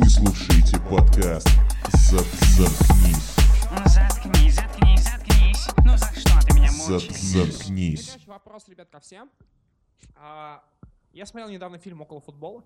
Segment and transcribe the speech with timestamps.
[0.00, 1.48] Вы слушаете подкаст
[2.08, 2.24] «Зат-
[2.56, 3.34] «Заткнись».
[3.68, 5.68] Ну заткнись, заткнись, заткнись.
[5.84, 7.20] Ну за что ты меня «Зат- мучаешь?
[7.20, 8.04] «Заткнись».
[8.04, 9.28] Следующий вопрос, ребят, ко всем.
[10.14, 10.62] А,
[11.12, 12.62] я смотрел недавно фильм «Около футбола».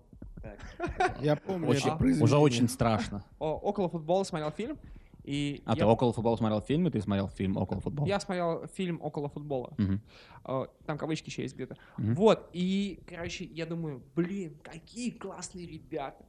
[1.21, 2.23] Я помню Очень- это произведение.
[2.23, 3.23] уже очень страшно.
[3.39, 4.77] О, «Около футбола» смотрел фильм.
[5.23, 8.05] И А я, ты около футбола смотрел фильм, и ты смотрел фильм около футбола?
[8.07, 9.75] я смотрел фильм «Около футбола».
[10.43, 11.77] А, Там кавычки еще есть где-то.
[11.97, 12.13] Мгм.
[12.13, 16.25] Вот, и, короче, я думаю, блин, какие классные ребята.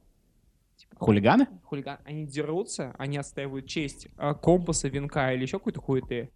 [0.77, 1.47] Типа, Хулиганы?
[1.63, 6.31] хулиган, они дерутся, они отстаивают честь а, компаса, венка или еще какой-то хуеты.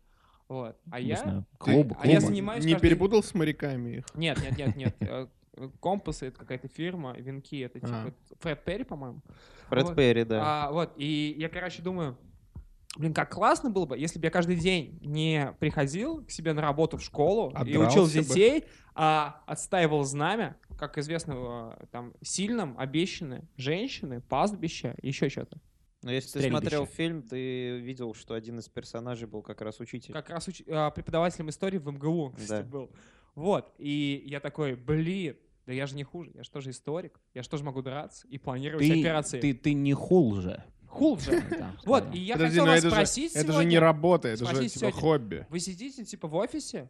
[0.48, 0.78] Вот.
[0.90, 1.16] А Не я...
[1.18, 1.46] знаю.
[1.58, 4.06] Клуб, а я занимаюсь Не каждый- перепутал с моряками их?
[4.16, 4.96] Нет, нет, нет, нет.
[5.56, 8.06] Э, Компасы это какая-то фирма, венки это А.
[8.06, 9.20] типа Фред Перри, по-моему.
[9.68, 9.96] Фред Вот.
[9.98, 10.68] Перри, да.
[10.68, 12.18] А, вот, и я, короче, думаю,
[12.98, 16.62] блин, как классно было бы, если бы я каждый день не приходил к себе на
[16.62, 18.26] работу в школу и учил Отдрался бы.
[18.26, 18.64] детей,
[18.96, 25.60] а отстаивал знамя, как известно, э, там, сильным обещаны женщины, пастбища, еще что-то.
[26.02, 26.60] Но если ты Стрельбище.
[26.62, 30.14] смотрел фильм, ты видел, что один из персонажей был как раз учитель.
[30.14, 32.70] Как раз уч- а, преподавателем истории в МГУ, кстати, Да.
[32.72, 32.90] был.
[33.36, 37.44] Вот, и я такой, блин, да я же не хуже, я же тоже историк, я
[37.44, 39.40] же тоже могу драться и планировать Ты, операции.
[39.42, 39.94] ты, ты не.
[39.94, 40.64] Хуже.
[40.90, 43.80] Там Вот, и я Подожди, хотел но вас это же, спросить это же сегодня, не
[43.80, 45.00] работа, это же спросить типа сегодня.
[45.02, 45.48] хобби.
[45.50, 46.90] Вы сидите типа в офисе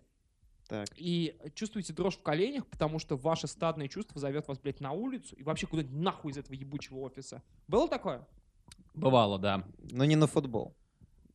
[0.67, 0.87] Так.
[0.95, 5.35] и чувствуете дрожь в коленях, потому что ваше стадное чувство зовет вас, блядь, на улицу
[5.35, 7.41] и вообще куда-нибудь нахуй из этого ебучего офиса.
[7.67, 8.25] Было такое?
[8.93, 9.63] Бывало, да.
[9.91, 10.75] Но не на футбол.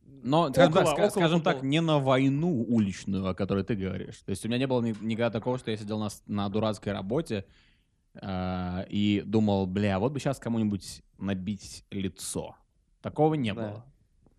[0.07, 1.69] Но, скажем, так, Около- ска- около скажем так, футбола.
[1.71, 4.17] не на войну уличную, о которой ты говоришь.
[4.19, 6.47] То есть у меня не было ни- никогда такого, что я сидел на, с- на
[6.49, 7.45] дурацкой работе
[8.21, 12.55] и думал, бля, вот бы сейчас кому-нибудь набить лицо.
[13.01, 13.61] Такого не Да.
[13.69, 13.85] было.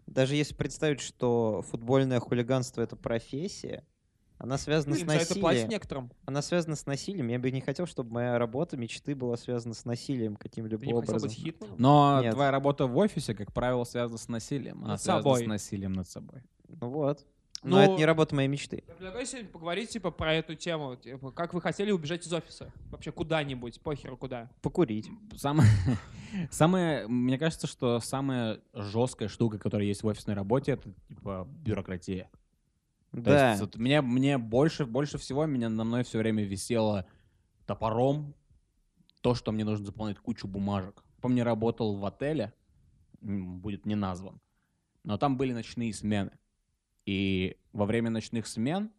[0.07, 3.85] Даже если представить, что футбольное хулиганство это профессия,
[4.39, 5.69] она связана с за это платят насилием.
[5.71, 6.13] некоторым.
[6.27, 7.27] Она связана с насилием.
[7.29, 10.93] Я бы не хотел, чтобы моя работа, мечты была связана с насилием каким-либо Ты не
[10.93, 11.29] хотел образом.
[11.29, 11.77] быть хитманом?
[11.79, 12.35] Но Нет.
[12.35, 14.79] твоя работа в офисе, как правило, связана с насилием.
[14.85, 15.45] Она Над связана собой.
[15.45, 16.43] с насилием над собой.
[16.69, 17.27] Ну вот.
[17.67, 18.85] Ну, Но это не работа моей мечты.
[18.87, 20.95] Я предлагаю сегодня поговорить типа про эту тему.
[20.95, 22.73] Типа, как вы хотели убежать из офиса?
[22.93, 24.49] Вообще куда-нибудь, похеру куда.
[24.63, 25.09] Покурить.
[25.37, 25.69] Самое,
[26.53, 32.31] самое, мне кажется, что самая жесткая штука, которая есть в офисной работе, это типа бюрократия.
[33.11, 33.51] То Да.
[33.51, 37.05] есть вот мне, мне больше, больше всего меня на мной все время висело
[37.67, 38.35] топором
[39.23, 41.03] то, что мне нужно заполнять кучу бумажек.
[41.21, 42.53] Помню, работал в отеле,
[43.21, 44.41] будет не назван,
[45.03, 46.31] но там были ночные смены.
[47.07, 48.91] И во время ночных смен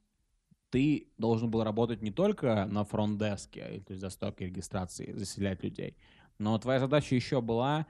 [0.70, 5.96] ты должен был работать не только на фронт-деске, то есть за стойкой регистрации, заселять людей,
[6.40, 7.86] но твоя задача еще была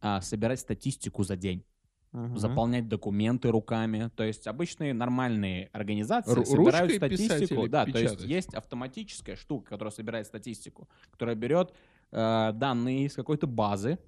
[0.00, 1.64] а, собирать статистику за день
[2.12, 2.36] Мгм.
[2.36, 4.10] заполнять документы руками.
[4.14, 7.68] То есть обычные нормальные организации Ру- собирают статистику.
[7.68, 8.28] Да, то есть печатать?
[8.28, 11.72] есть автоматическая штука, которая собирает статистику, которая берет
[12.10, 13.98] э, данные из какой-то базы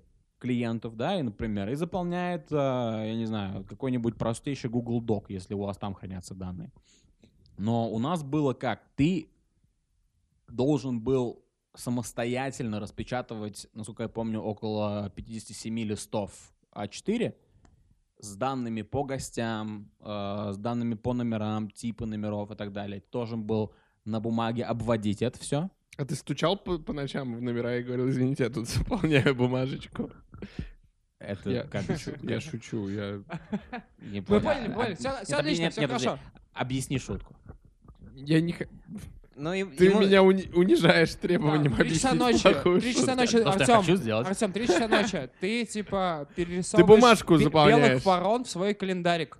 [0.45, 5.55] клиентов, да, и, например, и заполняет, э, я не знаю, какой-нибудь простейший Google Doc, если
[5.55, 6.71] у вас там хранятся данные.
[7.57, 8.83] Но у нас было как?
[8.95, 9.31] Ты
[10.47, 11.43] должен был
[11.75, 16.31] самостоятельно распечатывать, насколько я помню, около 57 листов
[16.75, 17.35] А4
[18.19, 23.01] с данными по гостям, э, с данными по номерам, типы номеров и так далее.
[23.01, 23.73] Ты должен был
[24.05, 25.71] на бумаге обводить это все.
[25.97, 30.11] А ты стучал по, по ночам в номера и говорил, извините, я тут заполняю бумажечку.
[31.19, 33.23] Это Я, как шучу, я шучу, я...
[33.99, 34.43] Не Вы понял.
[34.43, 34.95] поняли, А- поняли.
[34.95, 36.09] Все, все отлично, нет, все нет, подожди.
[36.09, 36.23] хорошо.
[36.53, 37.37] Объясни шутку.
[38.15, 38.55] Я не...
[39.37, 42.95] Ну, и- Ты ему- меня уни- унижаешь требованием Да, Три часа объяснить ночи, плохую три
[42.95, 44.27] часа ночи, Артем, сделать.
[44.29, 47.89] Артем, три часа ночи, ты типа перерисовываешь бумажку бе- заполняешь.
[47.89, 49.39] белых ворон в свой календарик.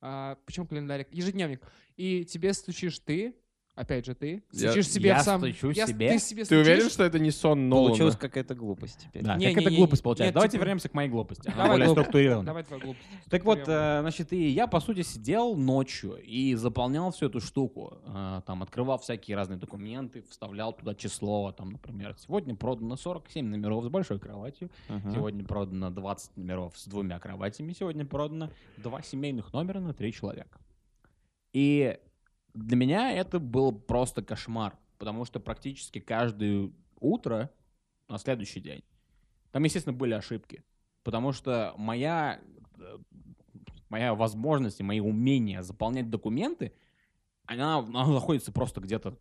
[0.00, 1.08] А, почему календарик?
[1.12, 1.60] Ежедневник.
[1.96, 3.34] И тебе стучишь ты,
[3.78, 5.40] опять же ты, Я- стучишь себе я в сам...
[5.40, 6.10] стучу Я- себе?
[6.12, 7.88] Ты себе Ты уверен, что это не сон Нолана?
[7.88, 9.22] Получилась какая-то глупость теперь.
[9.22, 10.24] Да, Не, как не, это не, глупость не, получается.
[10.28, 11.48] нет, Давайте типа- вернемся к моей глупости.
[11.48, 12.44] Она Давай более структурирована.
[12.46, 13.06] Давай твою глупость.
[13.30, 17.98] Так вот, э, значит, и я, по сути, сидел ночью и заполнял всю эту штуку.
[18.06, 21.52] Э, Там открывал всякие разные документы, вставлял туда число.
[21.52, 24.70] Там, например, сегодня продано 47 номеров с большой кроватью.
[25.12, 27.72] Сегодня продано 20 номеров с двумя кроватями.
[27.72, 30.58] Сегодня продано два семейных номера на три человека.
[31.52, 31.98] И
[32.58, 34.76] для меня это был просто кошмар.
[34.98, 37.50] Потому что практически каждое утро
[38.08, 38.82] на следующий день
[39.52, 40.62] там, естественно, были ошибки.
[41.02, 42.40] Потому что моя,
[42.78, 42.98] э,
[43.88, 46.72] моя возможность и мои умения заполнять документы,
[47.46, 49.16] она, она находится просто где-то,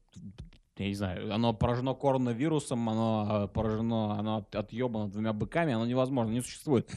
[0.77, 5.85] я не знаю, оно поражено коронавирусом, оно э, поражено, оно от- отъебано двумя быками, оно
[5.85, 6.91] невозможно, не существует.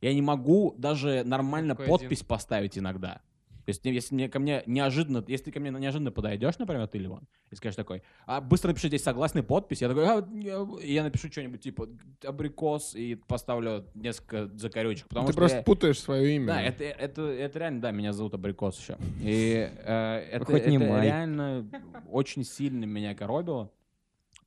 [0.00, 3.22] Я не могу даже нормально Такой подпись поставить иногда.
[3.66, 7.26] Если, если мне, ко мне неожиданно, если ты ко мне неожиданно подойдешь, например, ты, Ливан,
[7.50, 11.30] и скажешь такой, а быстро напиши здесь согласный подпись, я такой, «А, я-» я напишу
[11.30, 11.88] что-нибудь типа
[12.24, 16.46] абрикос и поставлю несколько закорючек, потому Ты что просто я- путаешь свое имя.
[16.46, 18.96] да, это, это, это реально, да, меня зовут Абрикос еще.
[19.20, 21.06] И э, это, Хоть не это май.
[21.06, 21.68] реально
[22.10, 23.70] очень сильно меня коробило.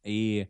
[0.03, 0.49] И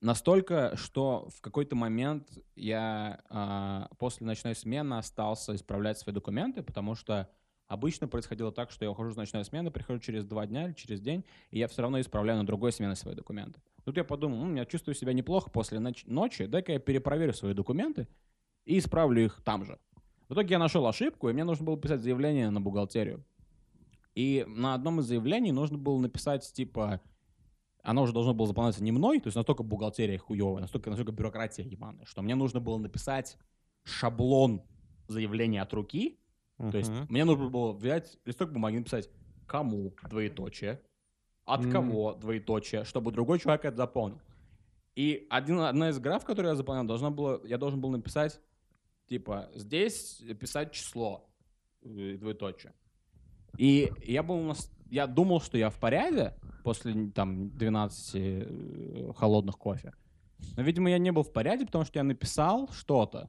[0.00, 6.94] настолько, что в какой-то момент я а, после ночной смены остался исправлять свои документы, потому
[6.94, 7.28] что
[7.70, 11.00] обычно происходило так, что я ухожу с ночной смены, прихожу через два дня или через
[11.00, 13.60] день, и я все равно исправляю на другой смене свои документы.
[13.84, 17.54] Тут я подумал, «М, я чувствую себя неплохо после ноч- ночи, дай-ка я перепроверю свои
[17.54, 18.08] документы
[18.64, 19.78] и исправлю их там же.
[20.28, 23.24] В итоге я нашел ошибку, и мне нужно было писать заявление на бухгалтерию.
[24.16, 27.00] И на одном из заявлений нужно было написать, типа,
[27.84, 31.62] оно уже должно было заполняться не мной, то есть настолько бухгалтерия хуевая, настолько, настолько бюрократия
[31.62, 33.38] ебаная, что мне нужно было написать
[33.84, 34.62] шаблон
[35.06, 36.19] заявления от руки,
[36.70, 39.08] то есть мне нужно было взять листок бумаги и написать
[39.46, 40.80] кому, двоеточие,
[41.44, 44.20] от кого, двоеточие, чтобы другой человек это заполнил.
[44.94, 48.40] И один, одна из граф, которую я заполнял, должна была, я должен был написать,
[49.08, 51.28] типа, здесь писать число,
[51.82, 52.72] э, двоеточие.
[53.58, 59.56] И я был, нас- я думал, что я в порядке после там 12 э, холодных
[59.58, 59.92] кофе.
[60.56, 63.28] Но, видимо, я не был в порядке, потому что я написал что-то,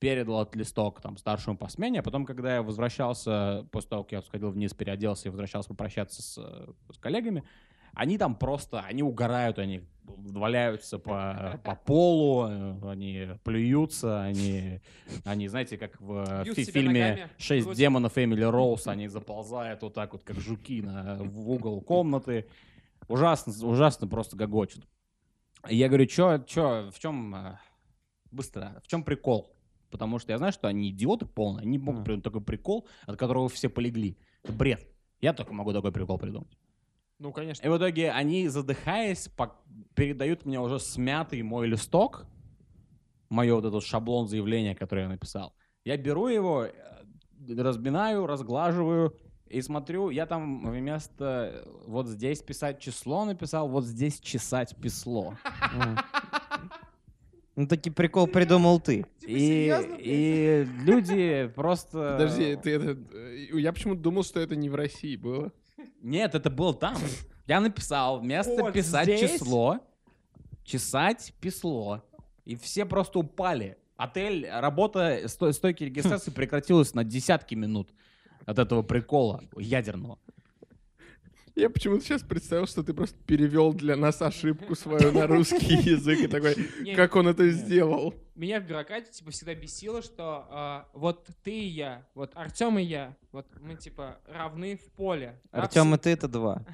[0.00, 4.12] передал этот листок там старшему по смене, а потом, когда я возвращался, после того, как
[4.12, 7.44] я сходил вниз, переоделся и возвращался попрощаться с, э, с коллегами,
[7.92, 14.80] они там просто, они угорают, они валяются по, по полу, э, они плюются, они,
[15.24, 17.76] они, знаете, как в э, фи- себя фильме ногами, «Шесть грудь.
[17.76, 22.48] демонов Эмили Роуз», они заползают вот так вот, как жуки на, в угол комнаты.
[23.06, 24.86] Ужасно, ужасно просто гогочут.
[25.68, 27.58] Я говорю, чё, чё, в чем,
[28.30, 29.52] быстро, в чем прикол?
[29.90, 33.48] Потому что я знаю, что они идиоты полные, они могут придумать такой прикол, от которого
[33.48, 34.16] все полегли.
[34.42, 34.86] Это бред.
[35.20, 36.56] Я только могу такой прикол придумать.
[37.18, 37.66] Ну, конечно.
[37.66, 39.28] И в итоге они, задыхаясь,
[39.94, 42.26] передают мне уже смятый мой листок,
[43.28, 45.54] мое вот этот шаблон заявления, который я написал.
[45.84, 46.72] Я беру его, э,
[47.48, 49.16] разминаю, разглаживаю
[49.50, 55.36] и смотрю, я там вместо э, вот здесь писать число написал, вот здесь чесать писло.
[57.56, 59.04] Ну, таки прикол придумал ты.
[59.30, 62.16] И, и люди просто...
[62.18, 62.98] Подожди, ты это...
[63.12, 65.52] э, Я почему-то думал, что это не в России было.
[66.02, 66.96] Нет, это был там.
[67.46, 69.32] Я написал, вместо Вот писать здесь?
[69.32, 69.80] число,
[70.64, 72.02] чесать писло.
[72.44, 73.76] И все просто упали.
[73.96, 77.90] Отель, работа сто- стойки регистрации прекратилась на десятки минут
[78.46, 80.18] от этого прикола ядерного.
[81.60, 86.20] Я почему-то сейчас представил, что ты просто перевел для нас ошибку свою на русский язык
[86.20, 86.54] и такой,
[86.96, 88.14] как он это сделал.
[88.34, 92.82] Меня в бюрократии типа всегда бесило, что а, вот ты и я, вот Артем и
[92.82, 95.38] я, вот мы типа равны в поле.
[95.50, 96.64] Артем и ты это два.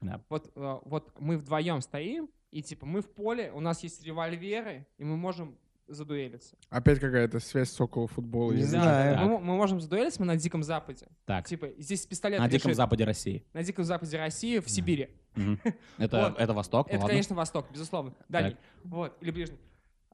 [0.28, 4.86] вот, а, вот мы вдвоем стоим, и типа мы в поле, у нас есть револьверы,
[4.98, 5.56] и мы можем
[5.86, 6.56] задуэлиться.
[6.70, 8.52] Опять какая-то связь с около футбола.
[8.52, 9.18] Не знаю.
[9.28, 11.06] Мы, мы можем задуэлиться, мы на Диком Западе.
[11.26, 13.44] Так, Типа здесь пистолет на Диком лежит Западе России.
[13.52, 15.10] на Диком Западе России, в Сибири.
[15.98, 16.38] Это, Вот.
[16.40, 17.08] это Восток, Это, ладно.
[17.08, 18.14] конечно, Восток, безусловно.
[18.28, 18.56] Дальний.
[18.84, 19.58] Вот, или Ближний.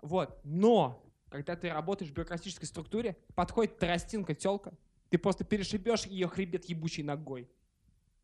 [0.02, 0.38] Вот.
[0.44, 4.73] Но, когда ты работаешь в бюрократической структуре, подходит тростинка, телка,
[5.11, 7.49] ты просто перешибешь ее хребет ебучей ногой.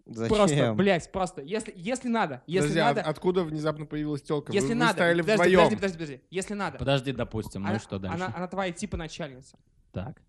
[0.07, 0.77] Просто, Зачем?
[0.77, 1.43] блядь, просто.
[1.43, 4.53] Если, если надо, если Подожди, а надо, откуда внезапно появилась телка?
[4.53, 4.93] если вы, вы надо.
[4.93, 5.59] стояли подожди, вдвоем.
[5.59, 6.21] подожди, подожди, подожди.
[6.31, 6.79] Если надо.
[6.79, 8.15] Подожди, допустим, ну она, и что дальше?
[8.17, 9.59] Она, она твоя типа начальница.
[9.93, 10.23] Так.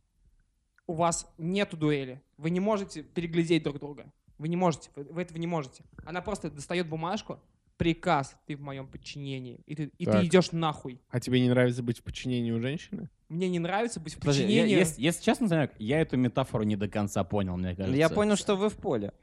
[0.88, 2.24] У вас нету дуэли.
[2.38, 4.12] Вы не можете переглядеть друг друга.
[4.40, 4.90] Вы не можете.
[4.96, 5.84] Вы, вы этого не можете.
[6.06, 7.40] Она просто достает бумажку,
[7.78, 9.62] приказ, ты в моем подчинении.
[9.68, 11.00] И ты, и ты идешь нахуй.
[11.10, 13.10] А тебе не нравится быть в подчинении у женщины?
[13.30, 14.76] Мне не нравится быть в Подожди, я- подчинении.
[14.76, 17.96] если, если честно, Санек, я эту метафору не до конца понял, мне кажется.
[17.96, 19.14] Я понял, что вы в поле.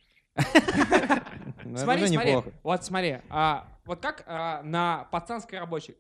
[1.65, 5.95] Ну, Смотри, смотри, вот смотри, а, вот как а, на пацанской работе,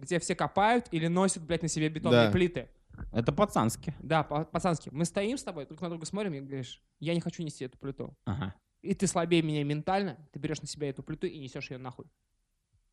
[0.00, 2.68] где все копают или носят, блядь, на себе бетонные плиты.
[3.12, 3.94] Это пацански.
[4.00, 4.88] Да, па- пацански.
[4.90, 7.76] Мы стоим с тобой, друг на друга смотрим и говоришь, я не хочу нести эту
[7.78, 8.14] плиту.
[8.24, 8.54] Ага.
[8.80, 12.06] И ты слабее меня ментально, ты берешь на себя эту плиту и несешь ее нахуй.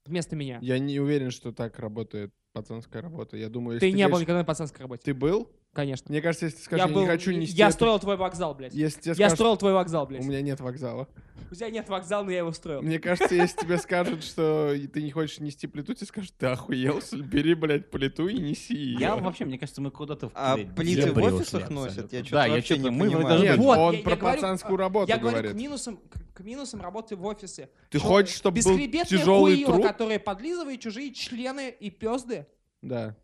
[0.06, 0.60] Вместо меня.
[0.62, 3.38] Я не уверен, что так работает пацанская работа.
[3.38, 5.04] Я думаю, ты если не был говоришь- никогда на пацанской работе.
[5.06, 5.50] Ты был?
[5.74, 6.12] Конечно.
[6.12, 8.16] Мне кажется, если ты скажешь, я я, был, не хочу нести я эту- строил твой
[8.16, 8.74] вокзал, блядь.
[8.76, 10.22] Если тебе Я скажут, строил твой вокзал, блядь.
[10.22, 11.08] у меня нет вокзала.
[11.50, 12.84] У тебя нет вокзала, но я его строил.
[12.84, 17.02] Мне кажется, если тебе скажут, что ты не хочешь нести плиту, тебе скажут, ты охуел,
[17.12, 19.00] бери, блядь, плиту и неси ее.
[19.00, 22.14] Я вообще, мне кажется, мы куда-то в А плиты в офисах носят?
[22.14, 25.18] Я Да, что-то я вообще что-то, не мы Нет, Вот, он про пацанскую работу Я
[25.18, 26.00] говорю, к минусам,
[26.34, 27.70] к, минусам работы в офисе.
[27.90, 29.82] Ты хочешь, чтобы был тяжелый труд?
[29.84, 32.46] которые подлизывают чужие члены и пезды.
[32.82, 33.16] Да.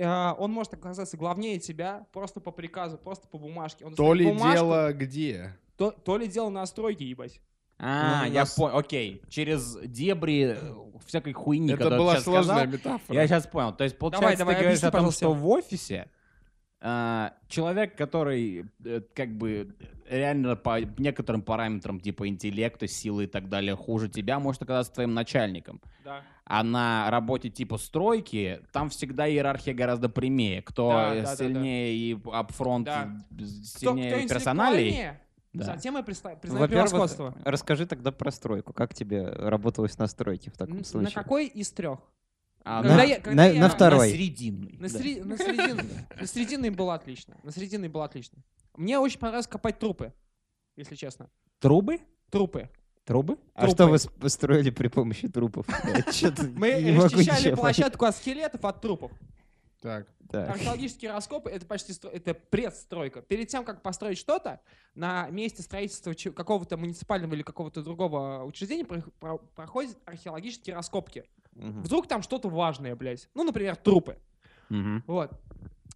[0.00, 3.84] А, он может оказаться главнее тебя просто по приказу, просто по бумажке.
[3.84, 5.56] Он То ли бумажку, дело где?
[5.76, 7.40] То, то ли дело настройки, ебать.
[7.78, 9.22] А, Ну, я нас- понял, окей.
[9.30, 10.74] Через дебри э,
[11.06, 13.16] всякой хуйни, Это была сложная сказал, метафора.
[13.16, 13.72] Я сейчас понял.
[13.72, 15.24] То есть, получается, давай, ты говоришь объясни, о том, пожалуйста.
[15.24, 16.08] что в офисе
[16.82, 19.74] а, человек, который э, как бы
[20.08, 25.12] реально по некоторым параметрам типа интеллекта, силы и так далее хуже тебя, может оказаться твоим
[25.12, 25.80] начальником.
[26.04, 26.22] Да.
[26.52, 30.62] А на работе типа стройки там всегда иерархия гораздо прямее.
[30.62, 33.08] Кто Да, э, да, да, сильнее и апфронт, Да.
[33.30, 35.10] и Кто, сильнее кто персоналей.
[35.52, 35.64] Да.
[35.64, 37.36] Затем признает Во-первых, превосходство.
[37.44, 38.72] расскажи тогда про стройку.
[38.72, 41.14] Как тебе работалось на стройке в таком Н- случае?
[41.14, 42.00] На какой из трех?
[42.64, 44.08] А, Когда на, я- когда на- я- на на второй.
[44.10, 44.76] На срединный.
[44.80, 44.98] На, да.
[44.98, 45.84] сре- на срединной.
[46.20, 47.36] На срединной было отлично.
[47.44, 48.38] На срединной было отлично.
[48.76, 50.12] Мне очень понравилось копать трупы,
[50.76, 51.30] если честно.
[51.60, 52.00] Трубы?
[52.30, 52.68] Трупы.
[53.10, 53.38] Трубы?
[53.54, 55.66] А что вы построили при помощи трупов?
[56.54, 59.10] Мы расчищали площадку от скелетов, от трупов.
[59.80, 60.06] Так.
[60.32, 63.20] Археологические раскопы— это почти стро- это предстройка.
[63.20, 64.60] Перед тем, как построить что-то,
[64.94, 71.24] на месте строительства какого-то муниципального или какого-то другого учреждения про- про- проходят археологические раскопки.
[71.56, 71.82] Мгм.
[71.82, 73.28] Вдруг там что-то важное, блядь.
[73.34, 74.18] Ну, например, трупы.
[75.08, 75.32] Вот.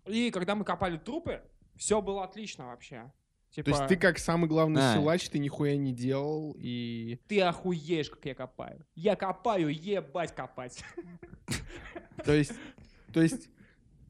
[0.06, 1.42] И когда мы копали трупы,
[1.76, 3.12] все было отлично вообще.
[3.54, 4.94] Типа, То есть ты как самый главный А.
[4.94, 7.20] силач, ты нихуя не делал и...
[7.28, 8.84] ты охуеешь, как я копаю.
[8.96, 10.82] Я копаю, ебать копать.
[12.24, 12.52] То есть...
[13.12, 13.48] То есть...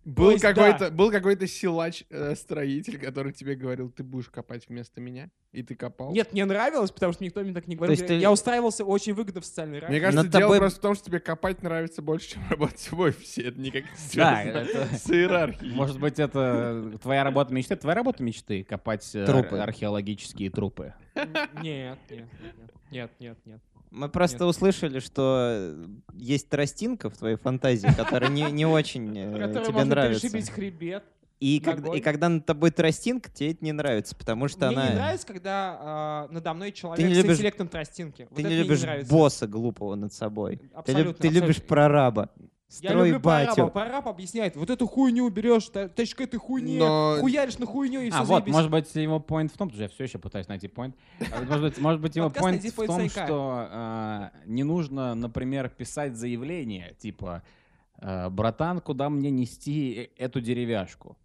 [0.04, 5.74] Был какой-то, был какой-то силач-строитель, который тебе говорил, ты будешь копать вместо меня, и ты
[5.74, 6.12] копал.
[6.12, 7.92] Нет, мне нравилось, потому что никто мне так не говорил.
[7.94, 10.00] есть ты- Я устраивался очень выгодно в социальной Мне рамке.
[10.00, 12.98] кажется, Над дело тобой- просто в том, что тебе копать нравится больше, чем работать в
[13.00, 13.42] офисе.
[13.48, 15.74] Это никак не Да, связано это- с иерархией.
[15.74, 17.76] Может быть, это твоя работа мечты?
[17.76, 19.56] Твоя работа мечты— копать э, Трупы.
[19.56, 20.94] ар- археологические трупы.
[21.62, 22.28] Нет, нет,
[22.90, 23.60] нет, нет, нет.
[23.94, 24.50] Мы просто Нет.
[24.56, 30.28] услышали, что э, есть тростинка в твоей фантазии, которая не, не очень э, тебе нравится.
[30.52, 31.04] хребет.
[31.38, 34.88] И, когда, и когда над тобой тростинка, тебе это не нравится, потому что Мне она...
[34.88, 38.28] не нравится, когда а, надо мной человек не с любишь- интеллектом тростинки.
[38.34, 39.12] Ты не мне любишь нравится.
[39.12, 40.56] босса глупого над собой.
[40.56, 41.68] Ты, люб- Абсолютно, ты любишь абсолютно.
[42.80, 42.82] Прораба.
[42.82, 43.68] Я Строй люблю батю.
[43.72, 48.00] Прораб объясняет, вот эту хуйню берешь, та- тащишь к этой хуйне, Но- хуяришь на хуйню
[48.00, 50.48] и все А, вот, может быть, его point в том, что я все еще пытаюсь
[50.48, 50.94] найти point.
[51.32, 53.26] А, Может быть, может быть его point «Найди в том, Сайка».
[53.26, 57.42] что а, не нужно, например, писать заявление, типа,
[57.98, 61.16] а, братан, куда мне нести э- эту деревяшку?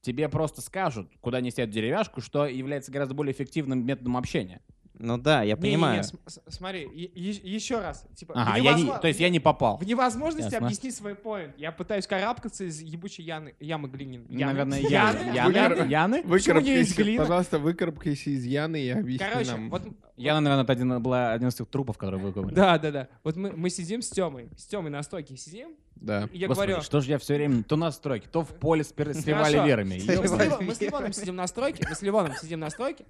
[0.00, 4.62] Тебе просто скажут, куда нести эту деревяшку, что является гораздо более эффективным методом общения.
[4.98, 6.02] Ну да, я понимаю.
[6.02, 6.82] см- с- смотри,
[7.14, 8.04] еще раз.
[8.16, 9.78] Типа, Ага, в я не, то есть я не попал.
[9.78, 10.66] В невозможности Ясно.
[10.66, 11.54] объяснить свой поинт.
[11.56, 14.26] Я пытаюсь карабкаться из ебучей яны, ямы глинин.
[14.28, 14.52] Яны.
[14.52, 15.18] Наверное, Яны?
[15.36, 15.54] Яны.
[15.56, 15.90] Яны?
[15.90, 16.14] Яны?
[16.16, 17.18] Не Выкарабкайся, глины?
[17.18, 19.70] пожалуйста, выкарабкайся из Яны и объясни Короче, нам.
[19.70, 19.82] вот
[20.16, 22.52] Яна, наверное, это один, была один из тех трупов, которые выкопали.
[22.54, 23.08] Да, да, да.
[23.22, 24.48] Вот мы, мы сидим с Тёмой.
[24.56, 25.76] С Тёмой на стойке сидим.
[25.94, 26.28] Да.
[26.32, 26.82] И я Господи, говорю...
[26.84, 30.00] что же я все время то на стройке, то в поле с, с револьверами.
[30.60, 31.86] Мы с Ливоном сидим на стройке.
[31.88, 33.04] Мы с Ливоном сидим на стройке.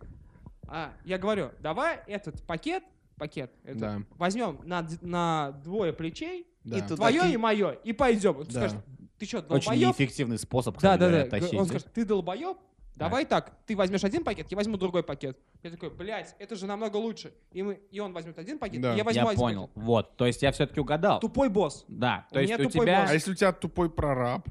[0.69, 2.83] А, я говорю, давай этот пакет,
[3.17, 4.03] пакет, этот, Да.
[4.17, 6.79] возьмем на, на двое плечей, Да.
[6.79, 8.37] И твое ты- и мое, и пойдем.
[8.37, 8.51] Он Да.
[8.51, 8.77] скажет,
[9.19, 9.89] ты что, Очень долбоеб?
[9.89, 11.31] неэффективный способ, Да, кстати да, говоря, да.
[11.31, 11.55] тащить.
[11.55, 11.69] Он да?
[11.69, 12.59] скажет, ты долбоеб?
[12.97, 15.39] Давай так, ты возьмешь один пакет, я возьму другой пакет.
[15.63, 17.33] Я такой, блядь, это же намного лучше.
[17.53, 18.95] И, мы, и он возьмет один пакет, Да.
[18.95, 19.69] и я возьму Я один понял.
[19.69, 19.83] пакет.
[19.85, 21.21] Вот, то есть я все-таки угадал.
[21.21, 21.85] Тупой босс.
[21.87, 23.01] Да, У то есть меня у тебя...
[23.03, 23.11] босс.
[23.11, 24.49] А если у тебя тупой прораб?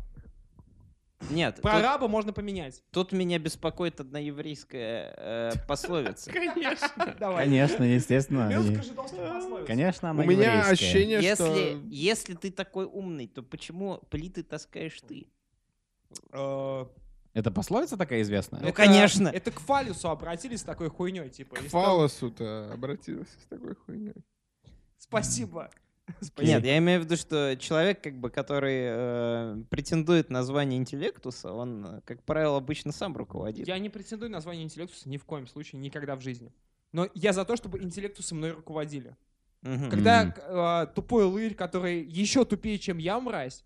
[1.31, 2.83] Нет, тут, Прораба можно поменять.
[2.91, 6.31] тут меня беспокоит одна еврейская э, пословица.
[6.31, 7.15] Конечно.
[7.19, 7.45] Давай.
[7.45, 8.49] Конечно, естественно.
[9.65, 11.55] Конечно, она У меня ощущение, что...
[11.89, 15.27] если ты такой умный, то почему плиты таскаешь ты?
[16.31, 16.85] Э,
[17.33, 18.61] Это пословица такая известная?
[18.61, 19.27] Ну, это- конечно.
[19.27, 21.55] Это к фалюсу обратились с такой хуйней, типа.
[21.55, 24.23] К фалосу-то обратился с такой хуйней.
[24.99, 25.69] Спасибо.
[26.37, 31.51] Нет, я имею в виду, что человек, как бы, который э, претендует на звание интеллектуса,
[31.51, 33.67] он, как правило, обычно сам руководит.
[33.67, 36.51] Я не претендую на звание интеллектуса ни в коем случае, никогда в жизни.
[36.93, 39.15] Но я за то, чтобы интеллектусы мной руководили.
[39.61, 39.89] Мгм.
[39.89, 40.33] Когда
[40.87, 43.65] э, тупой лырь, который еще тупее, чем я, мразь,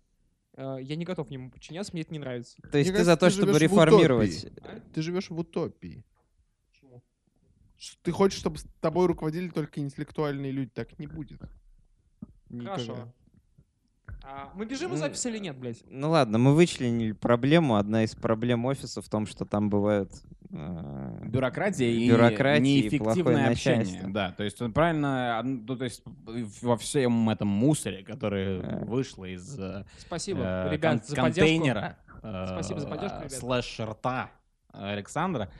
[0.54, 2.56] э, я не готов ему подчиняться, мне это не нравится.
[2.70, 4.44] То есть Мне ты кажется, за то, ты чтобы реформировать.
[4.44, 4.82] утопии.
[4.94, 6.04] Ты живешь в утопии.
[7.78, 10.70] Ш- Ты хочешь, чтобы с тобой руководили только интеллектуальные люди.
[10.72, 11.40] Так не будет.
[12.52, 12.72] Никогда.
[12.74, 13.08] Хорошо.
[14.24, 15.82] А, мы бежим из Ну, офиса или нет, блядь?
[15.88, 17.74] Ну ладно, мы вычленили проблему.
[17.74, 20.12] Одна из проблем офиса в том, что там бывают...
[20.50, 23.78] э, Бюрократия и Бюрократия и неэффективное плохое общение.
[23.80, 24.10] начальство.
[24.10, 26.02] Да, то есть правильно, ну, то есть
[26.60, 28.78] во всем этом мусоре, который Да.
[28.84, 33.32] вышло из э, Спасибо, э, ребят, кон- за контейнера, э, Спасибо за поддержку, э, ребят.
[33.32, 34.30] слэш рта
[34.72, 35.50] Александра.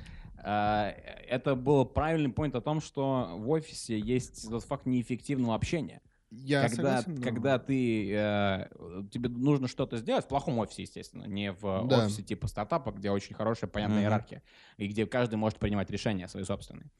[0.44, 0.90] Э,
[1.28, 6.00] Это был правильный point о том, что в офисе есть тот факт неэффективного общения.
[6.34, 8.68] Я когда, согласен, но- когда ты, э,
[9.12, 12.06] тебе нужно что-то сделать, в плохом офисе, естественно, не в Да.
[12.06, 14.04] офисе типа стартапа, где очень хорошая, понятная Мгм.
[14.04, 14.42] иерархия,
[14.78, 16.90] и где каждый может принимать решения свои собственные.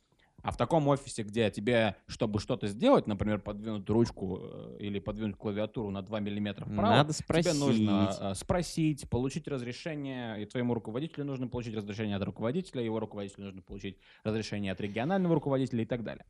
[0.42, 5.36] А в таком офисе, где тебе, чтобы что-то сделать, например, подвинуть ручку э, или подвинуть
[5.36, 7.60] клавиатуру на 2 миллиметра вправо, Надо тебе спросить.
[7.60, 13.44] нужно э, спросить, получить разрешение, и твоему руководителю нужно получить разрешение от руководителя, его руководителю
[13.46, 16.24] нужно получить разрешение от регионального руководителя и так далее.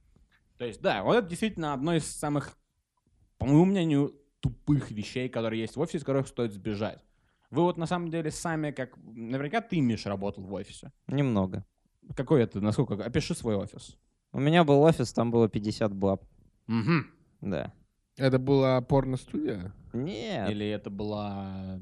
[0.59, 2.57] То есть, да, вот это действительно одно из самых,
[3.43, 7.05] по моему мнению, тупых вещей, которые есть в офисе, из которых стоит сбежать.
[7.51, 8.97] Вы вот на самом деле сами, как...
[9.05, 10.93] Наверняка ты, Миш, работал в офисе.
[11.09, 11.65] Немного.
[12.17, 12.61] Какой это?
[12.61, 13.05] Насколько?
[13.05, 13.99] Опиши свой офис.
[14.33, 16.25] У меня был офис, там было 50 баб.
[16.67, 17.11] Мгм.
[17.41, 17.73] Да.
[18.17, 19.73] Это была порно-студия?
[19.93, 20.49] Нет.
[20.51, 21.81] Или это была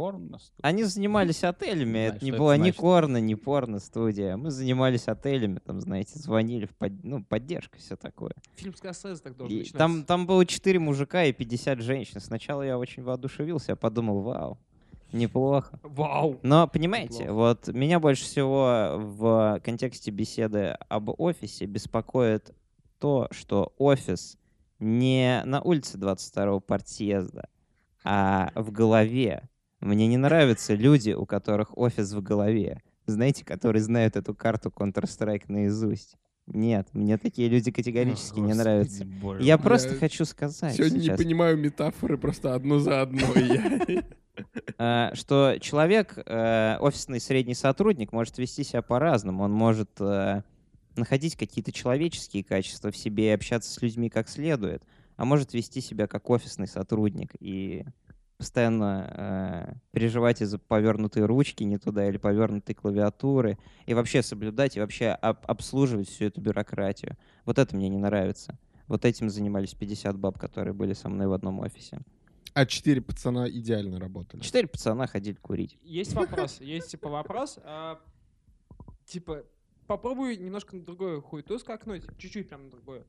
[0.00, 0.50] Корнос?
[0.62, 1.90] Они занимались отелями.
[1.90, 4.38] знаю, это не это была ни корно, ни порно-студия.
[4.38, 7.04] Мы занимались отелями, там, знаете, звонили в под...
[7.04, 8.32] ну, поддержка, все такое.
[8.56, 9.76] Фильм Скорсезе так должен И начинаться.
[9.76, 12.18] там, там было 4 мужика и 50 женщин.
[12.22, 14.58] Сначала я очень воодушевился, я подумал, вау,
[15.12, 15.78] неплохо.
[15.82, 16.40] Вау!
[16.42, 17.32] Но, понимаете, Неплохо.
[17.34, 22.54] вот меня больше всего в контексте беседы об офисе беспокоит
[22.98, 24.38] то, что офис
[24.78, 27.50] не на улице 22-го партсъезда,
[28.02, 29.49] а в голове.
[29.80, 32.82] Мне не нравятся люди, у которых офис в голове.
[33.06, 36.16] Знаете, которые знают эту карту Counter-Strike наизусть.
[36.46, 39.06] Нет, мне такие люди категорически не нравятся.
[39.38, 44.04] Я просто хочу сказать Сегодня не сейчас, понимаю метафоры просто одну за одной.
[44.78, 49.44] Я- э, что человек, э, офисный средний сотрудник, может вести себя по-разному.
[49.44, 50.42] Он может э,
[50.96, 54.82] находить какие-то человеческие качества в себе и общаться с людьми как следует,
[55.16, 57.84] а может вести себя как офисный сотрудник и
[58.40, 64.80] постоянно э, переживать из-за повернутой ручки не туда или повернутой клавиатуры, и вообще соблюдать, и
[64.80, 67.16] вообще об- обслуживать всю эту бюрократию.
[67.44, 68.58] Вот это мне не нравится.
[68.88, 72.00] Вот этим занимались 50 баб, которые были со мной в одном офисе.
[72.54, 74.40] А четыре пацана идеально работали.
[74.40, 75.78] Четыре пацана ходили курить.
[75.82, 77.58] Есть вопрос, есть типа вопрос.
[77.62, 78.00] а,
[79.04, 79.44] Типа,
[79.86, 83.06] попробуй немножко на другую хуету скакнуть, чуть-чуть прям на другую.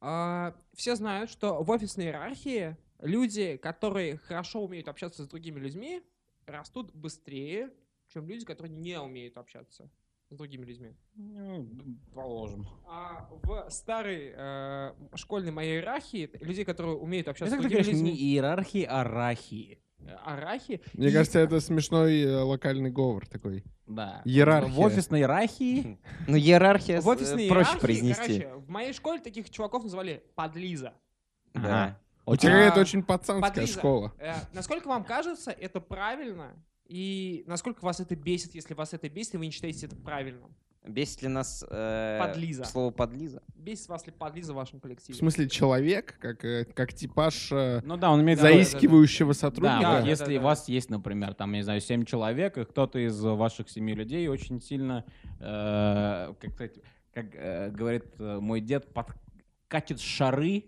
[0.00, 6.02] А, Все знают, что в офисной иерархии люди, которые хорошо умеют общаться с другими людьми,
[6.46, 7.70] растут быстрее,
[8.12, 9.90] чем люди, которые не умеют общаться
[10.30, 10.94] с другими людьми.
[11.14, 11.66] Ну,
[12.14, 12.66] положим.
[12.86, 17.76] А в старой э, школьной моей иерархии людей, которые умеют общаться Это, с как ты
[17.78, 19.78] другими говоришь, не людьми, иерархии, а рахии.
[20.00, 23.64] э, арахи, Мне и- кажется, это смешной э, локальный говор такой.
[23.86, 24.20] Да.
[24.26, 24.72] Иерархия.
[24.74, 28.40] В офисной иерархии Ну, иерархия в э, офисной проще иерархии, произнести.
[28.40, 30.92] короче, в моей школе таких чуваков называли подлиза.
[31.54, 31.98] Да.
[32.32, 33.78] У тебя А, какая-то очень пацанская подлиза.
[33.78, 34.12] школа.
[34.18, 36.52] Э, насколько вам кажется, это правильно?
[36.86, 40.54] И насколько вас это бесит, если вас это бесит, и вы не считаете это правильным?
[40.86, 42.64] Бесит ли нас э, Подлиза.
[42.64, 43.42] слово подлиза?
[43.54, 45.18] Бесит вас ли подлиза в вашем В коллективе?
[45.18, 48.38] смысле, человек, как, э, как типаж э, Ну да, он имеет...
[48.38, 49.80] Да, да, заискивающего Да, сотрудника.
[49.82, 50.40] Да, вот да, если да, у да.
[50.40, 54.28] вас есть, например, там, я не знаю, 7 человек, и кто-то из ваших семи людей
[54.28, 55.04] очень сильно,
[55.40, 56.72] э, как,
[57.12, 60.64] как э, говорит э, мой дед, подкатит шары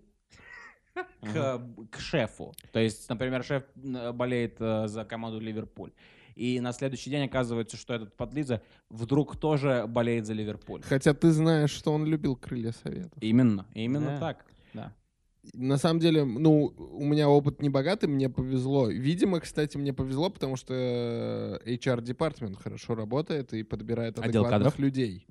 [1.22, 2.54] к, к шефу.
[2.72, 5.92] То есть, например, шеф э, болеет э, за команду Ливерпуль.
[6.36, 10.82] И на следующий день оказывается, что этот подлиза вдруг тоже болеет за Ливерпуль.
[10.82, 13.12] Хотя ты знаешь, что он любил крылья советов.
[13.20, 14.18] Именно, именно Да.
[14.18, 14.44] так.
[14.72, 14.94] Да.
[15.54, 18.88] На самом деле, ну, у меня опыт не богатый, мне повезло.
[18.88, 24.78] Видимо, кстати, мне повезло, потому что э, HR-департмент хорошо работает и подбирает Отдел адекватных кадров?
[24.78, 25.26] людей.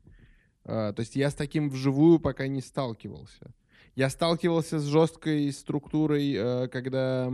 [0.66, 3.54] А, то есть я с таким вживую пока не сталкивался.
[4.00, 7.34] Я сталкивался с жесткой структурой, э, когда,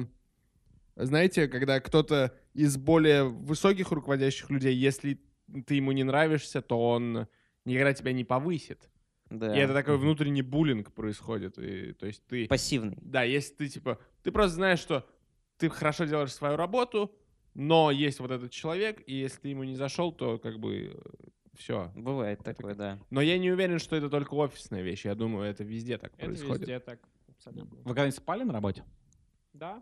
[0.95, 5.21] знаете, когда кто-то из более высоких руководящих людей, если
[5.67, 7.27] ты ему не нравишься, то он
[7.65, 8.89] никогда тебя не повысит.
[9.29, 9.55] Да.
[9.55, 11.59] И это такой внутренний буллинг происходит.
[11.59, 12.47] И, то есть ты...
[12.47, 12.97] Пассивный.
[12.99, 15.07] Да, если ты типа, ты просто знаешь, что
[15.57, 17.15] ты хорошо делаешь свою работу,
[17.53, 20.99] но есть вот этот человек, и если ты ему не зашел, то как бы
[21.55, 21.91] все.
[21.95, 22.99] Бывает такое, да.
[23.09, 25.05] Но я не уверен, что это только офисная вещь.
[25.05, 26.61] Я думаю, это везде так Это происходит.
[26.61, 26.99] везде так.
[27.29, 27.77] абсолютно.
[27.77, 28.83] Вы когда-нибудь спали на работе?
[29.53, 29.81] Да?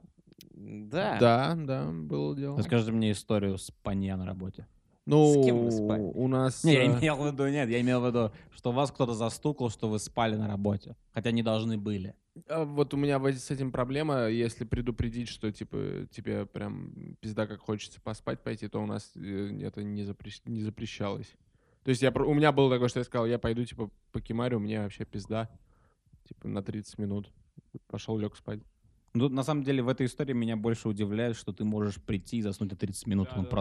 [0.52, 1.18] Да.
[1.20, 2.58] Да, да, было дело.
[2.58, 4.68] Расскажите мне историю спания на работе.
[5.06, 6.02] Ну, С кем вы спали?
[6.02, 6.64] у нас...
[6.64, 9.70] Не, я э, имел в виду, нет, я имел в виду, что вас кто-то застукал,
[9.70, 12.16] что вы спали на работе, хотя не должны были.
[12.48, 17.60] А Вот у меня с этим проблема, если предупредить, что типа тебе прям пизда как
[17.60, 21.34] хочется поспать пойти, то у нас э, это не, запрещ- не запрещалось.
[21.84, 24.60] То есть я, у меня было такое, что я сказал, я пойду типа по кемарю,
[24.60, 25.50] мне вообще пизда.
[26.28, 27.32] Типа на 30 минут.
[27.88, 28.62] Пошел, лег спать.
[29.14, 32.42] Ну, на самом деле, в этой истории меня больше удивляет, что ты можешь прийти и
[32.42, 33.56] заснуть на 30 минут, Да, потом да, да.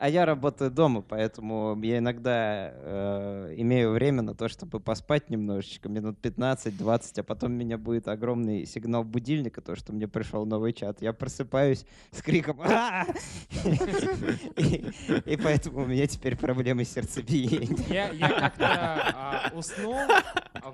[0.00, 5.90] А я работаю дома, поэтому я иногда э, имею время на то, чтобы поспать немножечко,
[5.90, 10.72] минут 15-20, а потом у меня будет огромный сигнал будильника, то, что мне пришел новый
[10.72, 11.02] чат.
[11.02, 13.04] Я просыпаюсь с криком «А!»
[15.26, 17.76] И поэтому у меня теперь проблемы с сердцебиением.
[17.90, 19.96] Я, я как-то а, уснул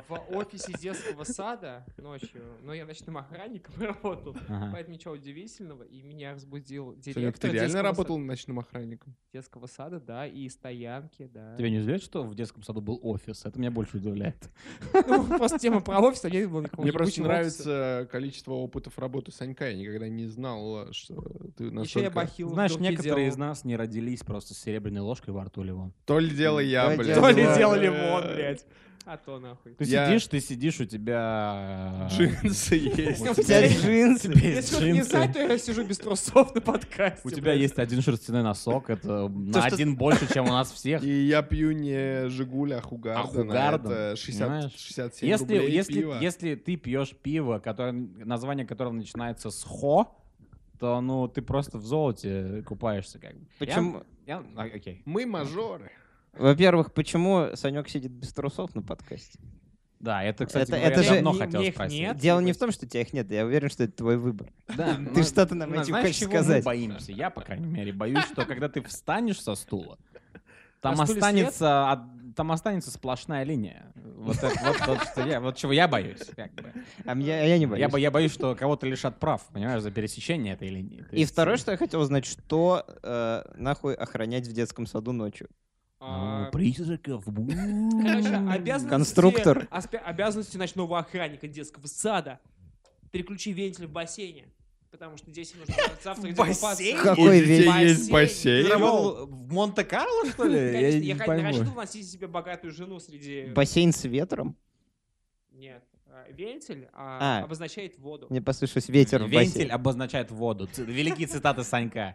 [0.09, 4.71] в офисе детского сада ночью, но я ночным охранником работал, Ага.
[4.73, 9.15] поэтому ничего удивительного, и меня разбудил Санек, директор ты реально работал ночным охранником?
[9.33, 11.57] детского сада, да, и стоянки, да.
[11.57, 13.45] Тебя не удивляет, что в детском саду был офис?
[13.45, 14.49] Это меня больше удивляет.
[15.07, 19.31] Ну, просто тема про офис, а не было никакого Мне просто нравится количество опытов работы
[19.33, 19.69] Санька.
[19.71, 21.21] Я никогда не знал, что
[21.57, 22.11] ты Еще я настолько...
[22.11, 23.29] бахил Знаешь, некоторые делал.
[23.35, 25.93] из нас не родились просто с серебряной ложкой во рту, Ливон.
[26.07, 27.15] То ли дело я, блядь.
[27.19, 28.65] То ли дело лимон, блядь.
[29.09, 29.73] А то нахуй.
[29.75, 32.09] Ты Я- сидишь, ты сидишь, у тебя...
[32.11, 33.21] Джинсы есть.
[33.23, 34.29] У тебя джинсы.
[34.33, 35.11] есть Если кто-то не джинсы.
[35.11, 37.21] знает, то я сижу без трусов на подкасте.
[37.23, 37.61] У тебя блядь.
[37.61, 41.05] есть один шерстяной носок, это на что- один больше, чем у нас всех.
[41.05, 43.23] И я пью не Жигуль, а Хугарден.
[43.23, 44.73] А Хугарден, Это 60, понимаешь?
[44.77, 46.19] 67 Если, рублей если, пива.
[46.21, 50.17] если ты пьешь пиво, которое, название которого начинается с хо,
[50.81, 53.47] то ну ты просто в золоте купаешься как бы.
[53.61, 54.03] Почему?
[54.27, 55.01] Я, я- а, окей.
[55.05, 55.93] Мы мажоры.
[56.39, 59.39] Во-первых, почему Санек сидит без трусов на подкасте?
[59.99, 61.99] Да, это, кстати, Это- говоря, это я же- давно Мне- хотел мне их спросить.
[62.01, 62.17] нет.
[62.19, 64.53] Дело не в том, что у тебя их нет, я уверен, что это твой выбор.
[64.77, 66.59] Да, Ты ну, что-то нам ну, этим знаешь, хочешь чего сказать?
[66.59, 67.13] Мы боимся.
[67.13, 69.99] Я, по крайней мере, боюсь, что когда ты встанешь со стула,
[70.83, 73.91] там стуле останется, там останется сплошная линия.
[73.95, 76.21] Вот, это, вот, вот что я, вот чего я боюсь.
[76.37, 76.73] как бы.
[77.07, 77.91] А мне, я не боюсь.
[77.91, 81.01] Я, я боюсь, что кого-то лишат прав, понимаешь, за пересечение этой линии.
[81.03, 84.87] То И есть, второе, э, что я хотел узнать, что э, нахуй охранять в детском
[84.87, 85.49] саду ночью?
[86.09, 87.25] А, ну, призраков.
[87.25, 88.89] Короче, обязанности...
[88.89, 89.69] Конструктор.
[89.71, 92.39] обязанности ночного охранника детского сада.
[93.11, 94.47] Переключи вентиль в бассейне.
[94.93, 96.93] Потому что здесь нужно завтра где бассейне?
[96.99, 97.17] купаться.
[97.17, 97.75] Какой У детей весь?
[97.99, 98.67] есть бассейн.
[98.67, 100.55] Ты работал в Монте-Карло, что ли?
[100.59, 101.43] Конечно, Я я, не конечно, пойму.
[101.49, 103.47] рассчитывал найти себе богатую жену среди...
[103.55, 104.57] Бассейн с ветром?
[105.53, 105.83] Нет.
[106.09, 107.45] а, Вентиль а, А.
[107.45, 108.27] обозначает воду.
[108.31, 109.73] Мне послышалось ветер в Вентиль бассейн.
[109.73, 110.67] обозначает воду.
[110.67, 112.15] Ц- Великие цитаты Санька.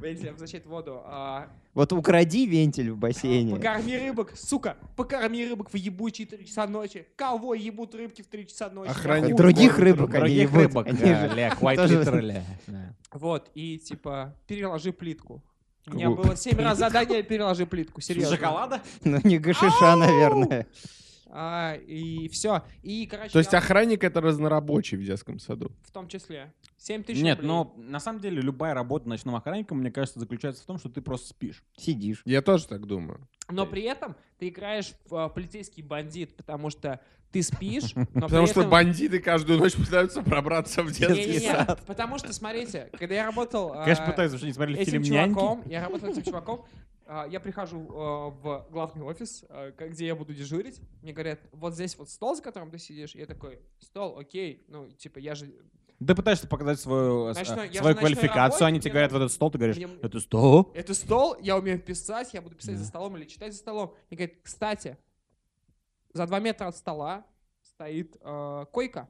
[0.00, 1.00] Вентиль обозначает воду.
[1.04, 3.54] А, Вот укради вентиль в бассейне.
[3.56, 7.06] покорми рыбок, сука, покорми рыбок в ебучие 3 часа ночи.
[7.16, 8.90] Кого ебут рыбки в 3 часа ночи?
[8.90, 9.32] Охрани?
[9.32, 10.62] Других рыбок они Других ебут.
[10.62, 12.40] рыбок, Они да, же- тоже- literally.
[12.66, 12.94] Да.
[13.12, 15.42] Вот, и типа, переложи плитку.
[15.86, 18.36] У меня было 7 раз задание, переложи плитку, серьезно.
[18.36, 18.80] Шоколада?
[19.04, 20.66] Ну, не гашиша, наверное.
[21.28, 22.62] А, и все.
[22.82, 25.72] И, короче, То есть я- охранник это разнорабочий в детском саду.
[25.82, 26.52] в том числе.
[26.78, 27.48] 7 тысяч Нет, рублей.
[27.48, 31.00] но на самом деле любая работа ночным охранником, мне кажется, заключается в том, что ты
[31.02, 31.64] просто спишь.
[31.76, 32.22] Сидишь.
[32.24, 33.26] Я тоже так думаю.
[33.50, 37.00] Но при этом ты играешь в а, полицейский бандит, потому что
[37.32, 41.82] ты спишь, но Потому что бандиты каждую ночь пытаются пробраться в детский Не-не-не, сад.
[41.86, 45.02] потому что, смотрите, когда я работал а, Конечно, пытаюсь, потому что не смотрели этим фильм
[45.14, 45.34] «Няньки».
[45.34, 46.66] чуваком, я работал этим чуваком, а,
[47.06, 51.96] я прихожу а, в главный офис, а, где я буду дежурить, мне говорят, вот здесь
[51.96, 55.54] вот стол, за которым ты сидишь, я такой, стол, окей, ну, типа, я же...
[56.04, 59.76] Ты пытаешься показать свою, Ночной- свою квалификацию, они тебе говорят, вот этот стол, ты говоришь,
[59.76, 60.70] мне- это стол?
[60.74, 62.80] Это стол, я умею писать, я буду писать Да.
[62.80, 63.94] за столом или читать за столом.
[64.10, 64.98] И говорит, кстати,
[66.12, 67.24] за два метра от стола
[67.62, 69.08] стоит э, койка.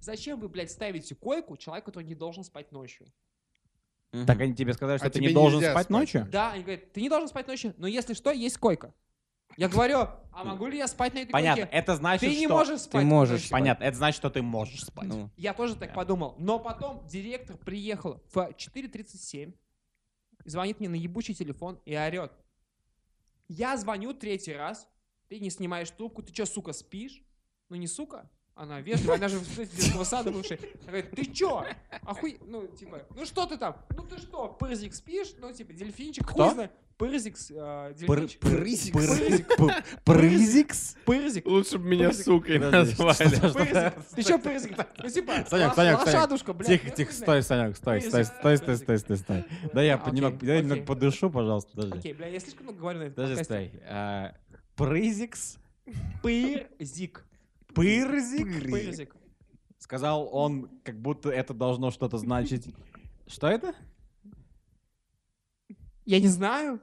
[0.00, 3.06] Зачем вы, блядь, ставите койку человеку, который не должен спать ночью?
[4.26, 6.26] Так они тебе сказали, что А ты не должен спать спать ночью?
[6.30, 8.94] Да, они говорят, ты не должен спать ночью, но если что, есть койка.
[9.56, 11.76] Я говорю, а могу ли я спать на этой Понятно, койке?
[11.78, 12.54] это значит, Ты не что...
[12.54, 13.04] можешь спать.
[13.04, 13.50] можешь ночью.
[13.50, 15.06] Понятно, это значит, что ты можешь спать.
[15.08, 16.34] Ну, Я тоже так подумал.
[16.38, 19.54] Но потом директор приехал в 4.37,
[20.44, 22.32] звонит мне на ебучий телефон и орет.
[23.48, 24.88] Я звоню третий раз,
[25.28, 27.22] ты не снимаешь трубку, ты что, сука, спишь?
[27.68, 30.58] Ну не сука, она вежливая, она же в детского сада бывшая.
[30.82, 31.64] Она говорит, ты чё?
[32.02, 32.38] Охуй...
[32.46, 33.76] Ну, типа, ну что ты там?
[33.94, 35.34] Ну ты что, пырзик спишь?
[35.38, 36.44] Ну, типа, дельфинчик, Кто?
[36.44, 36.72] хуй знает.
[36.96, 38.40] Пырзик, с, э, дельфинчик.
[38.40, 38.94] Прызик.
[38.94, 39.46] Пырзик.
[40.04, 40.96] Прызикс?
[41.04, 41.44] Пырзик.
[41.44, 43.52] Лучше бы меня сукой назвали.
[43.52, 43.94] Пырзик.
[44.14, 44.78] Ты чё, пырзик?
[45.02, 46.68] Ну, типа, Санек, Санек, лошадушка, блядь.
[46.68, 47.42] Тихо, ну, тихо, стой.
[47.42, 49.44] Санек, стой, стой, стой, стой, стой, стой, стой.
[49.74, 50.86] Да я немного, я немного окей.
[50.86, 51.98] подышу, пожалуйста, подожди.
[51.98, 53.72] Окей, бля, я слишком много говорю на этом Подожди, стой.
[53.86, 54.34] А,
[54.76, 55.58] Прызикс?
[56.22, 57.26] Пырзик.
[57.76, 58.70] Пырзик?
[58.70, 59.16] Пырзик.
[59.78, 62.74] Сказал он, как будто это должно что-то значить.
[63.26, 63.74] Что это?
[66.06, 66.80] Я не знаю.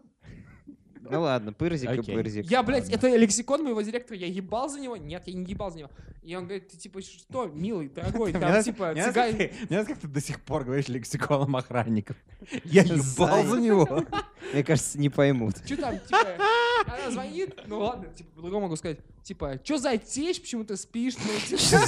[1.12, 2.16] Ну ладно, пырзик и Окей.
[2.16, 2.46] пырзик.
[2.50, 2.96] Я, блядь, Ладно.
[2.96, 4.18] это лексикон моего директора.
[4.18, 4.96] Я ебал за него?
[4.98, 5.90] Нет, я не ебал за него.
[6.22, 9.32] И он говорит, ты типа, что, милый, дорогой, Мне там, нравится- типа, мне нравится, цыгане...
[9.50, 12.16] как ты- мне нравится, как ты до сих пор говоришь лексиконом охранников.
[12.64, 14.06] Я ебал за него.
[14.54, 15.58] Мне кажется, не поймут.
[15.66, 16.38] Что там, типа,
[16.86, 21.16] она звонит, ну ладно, типа, по-другому могу сказать, типа, что за течь, почему ты спишь,
[21.18, 21.82] ну, типа,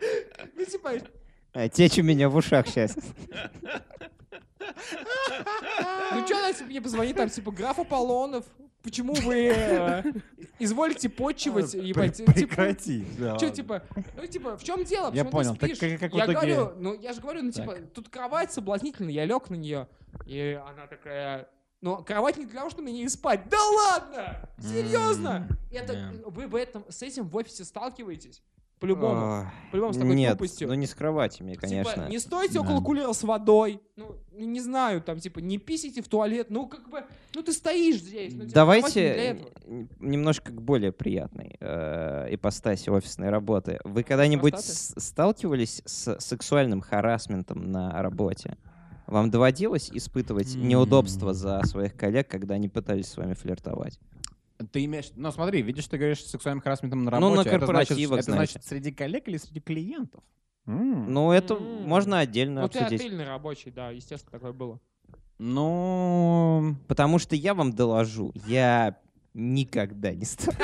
[0.54, 0.92] ну, типа,
[1.52, 2.96] А, течь у меня в ушах сейчас.
[6.12, 8.44] Ну что она мне позвонит, там, типа, граф Аполлонов,
[8.82, 10.02] почему вы э,
[10.58, 13.04] изволите почивать, ебать, типа, Прекрати.
[13.18, 13.50] Да, Что, ладно.
[13.50, 13.82] типа,
[14.16, 15.06] ну, типа, в чем дело?
[15.12, 15.56] Я Почему ты понял.
[15.56, 15.78] Так спишь?
[15.78, 19.12] как- как в я итоге- говорю, ну, я же говорю, ну, типа, тут кровать соблазнительная,
[19.12, 19.88] я лег на нее,
[20.24, 21.48] и она такая,
[21.80, 23.48] ну, кровать не для того, чтобы мне не спать.
[23.48, 24.48] Да ладно!
[24.58, 25.48] Серьезно?
[25.50, 26.12] М, Это, да.
[26.26, 28.42] вы в этом, с этим в офисе сталкиваетесь?
[28.80, 29.40] По-любому.
[29.40, 30.68] Ох, По-любому с такой Нет, тупостью.
[30.68, 32.08] ну не с кроватями, Типа, конечно.
[32.08, 32.60] не стойте Да.
[32.60, 33.80] около кулера с водой.
[33.96, 36.48] Ну, не знаю, там, типа, не писите в туалет.
[36.50, 38.34] Ну, как бы, ну, ты стоишь здесь.
[38.34, 39.46] Ну, типа, Давайте
[39.98, 43.80] немножко к более приятной э, ипостаси офисной работы.
[43.84, 48.58] Вы когда-нибудь сталкивались с сексуальным харасментом на работе?
[49.06, 53.98] Вам доводилось испытывать неудобства за своих коллег, когда они пытались с вами флиртовать?
[54.72, 55.10] Ты имеешь...
[55.16, 57.34] Ну, смотри, видишь, ты говоришь с сексуальным харасментом на Ну, работе.
[57.36, 60.22] на Это значит- корпоративах, Это значит, среди коллег или среди клиентов?
[60.66, 61.12] М.
[61.12, 61.82] Ну, это М.
[61.86, 63.00] можно отдельно Ну, ты обсудить.
[63.00, 64.80] отельный рабочий, да, естественно, такое было.
[65.38, 66.74] Ну...
[66.88, 68.96] Потому что я вам доложу, я
[69.34, 70.54] никогда не стал.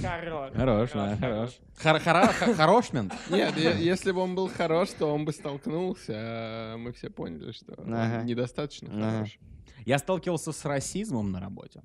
[0.00, 0.52] Хорош.
[0.54, 1.50] Хорош, да, хорош.
[1.82, 3.12] Хор- хора- х- Хорошмент.
[3.28, 6.12] Нет, е- если бы он был хорош, то он бы столкнулся.
[6.16, 8.22] а Мы все поняли, что он Ага.
[8.24, 9.10] недостаточно Ага.
[9.18, 9.38] хорош.
[9.84, 11.82] Я сталкивался с расизмом на работе.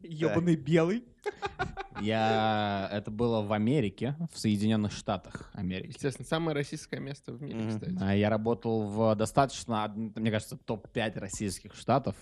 [0.00, 1.04] Ебаный белый.
[2.00, 2.88] Я...
[2.92, 5.88] Это было в Америке, в Соединенных Штатах Америки.
[5.88, 7.96] Естественно, самое российское место в мире, кстати.
[8.00, 12.16] А Я работал в достаточно, мне кажется, топ-5 российских штатов.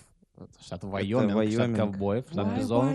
[0.65, 1.77] Штат Вайоминг, штат Вайоминг.
[1.77, 2.93] ковбоев, штат бизонов.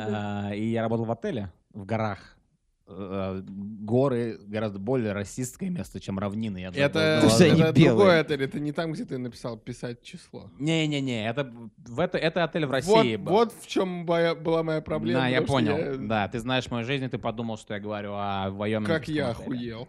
[0.00, 2.36] А, И я работал в отеле в горах.
[2.86, 6.58] Э, Горы гораздо более расистское место, чем равнины.
[6.58, 7.88] я Это, они это белые.
[7.88, 10.50] другой отель, это не там, где ты написал писать число.
[10.58, 13.32] Не-не-не, это, в это, это отель в Вот, России был.
[13.32, 15.20] вот в чем моя- была моя проблема.
[15.20, 15.76] Да, я понял.
[15.78, 18.92] я- Да, ты знаешь мою жизнь, и ты подумал, что я говорю о Вайоминге.
[18.92, 19.88] Как я охуел.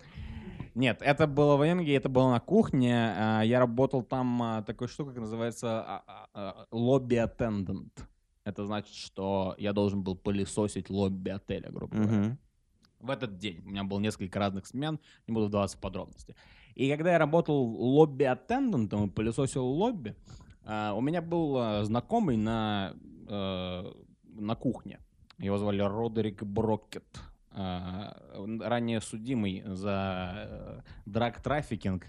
[0.74, 2.96] Нет, это было в Вайоминге, это было на кухне.
[3.18, 5.84] А, Я работал там а, такой штукой, как называется
[6.34, 7.90] а, лобби attendant.
[8.46, 12.12] Это значит, что я должен был пылесосить лобби отеля, грубо говоря.
[12.18, 12.38] Мгм.
[13.06, 13.62] В этот день.
[13.66, 16.36] У меня было несколько разных смен, не буду вдаваться в подробности.
[16.74, 20.16] И когда я работал лобби-аттендантом и пылесосил лобби,
[20.64, 22.94] а, у меня был а, знакомый на,
[23.30, 23.92] э,
[24.34, 25.00] на кухне.
[25.38, 27.06] Его звали Родерик Брокет.
[27.52, 28.18] А,
[28.60, 32.06] ранее судимый за э, драг-трафикинг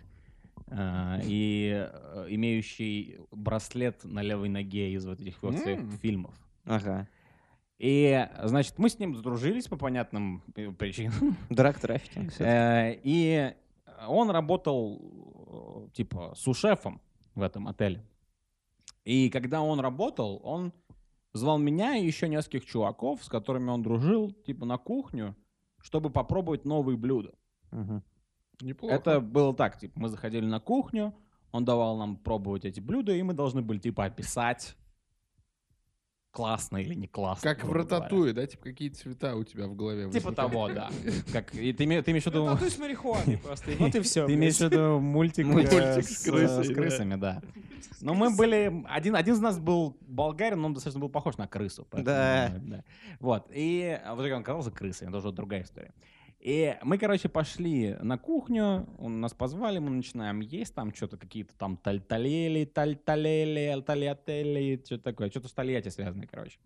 [1.24, 5.90] и э, имеющий браслет на левой ноге из вот этих вот М.
[5.98, 6.34] фильмов.
[6.64, 7.06] Ага.
[7.78, 11.36] И, значит, мы с ним сдружились по понятным э, причинам.
[11.50, 12.30] Драг-трафикинг.
[12.30, 12.44] всё-таки.
[12.50, 13.54] Э, И
[14.08, 17.00] он работал, э, типа, сушефом
[17.34, 18.02] в этом отеле.
[19.04, 20.72] И когда он работал, он
[21.32, 25.36] звал меня и еще нескольких чуваков, с которыми он дружил, типа, на кухню,
[25.80, 27.34] чтобы попробовать новые блюда.
[27.72, 28.02] Мгм.
[28.62, 28.94] Неплохо.
[28.94, 31.14] Это было так, типа, мы заходили на кухню,
[31.52, 34.76] он давал нам пробовать эти блюда, и мы должны были, типа, описать,
[36.36, 37.54] классно или не классно.
[37.54, 38.46] Как в рататуе, да?
[38.46, 40.36] Типа какие цвета у тебя в голове Типа возникают?
[40.36, 40.90] того, да.
[41.32, 42.44] Как, и ты, ты имеешь в виду...
[42.44, 43.70] Татуй с марихуаной просто.
[43.78, 44.26] Вот и все.
[44.26, 47.40] Ты имеешь в виду мультик, Мультик э, с крысами, да.
[48.02, 48.84] Но мы были...
[48.86, 51.86] Один, один из нас был болгарин, но он достаточно был похож на крысу.
[51.90, 52.84] поэтому, Да.
[53.18, 53.46] Вот.
[53.54, 55.94] И в итоге он оказался крысой, это уже другая история.
[56.40, 61.54] И мы, короче, пошли на кухню, он- нас позвали, мы начинаем есть, там что-то какие-то
[61.56, 66.58] там тальталели, тальталели, тальятели, что-то такое, что-то с Тольятти связанное, короче.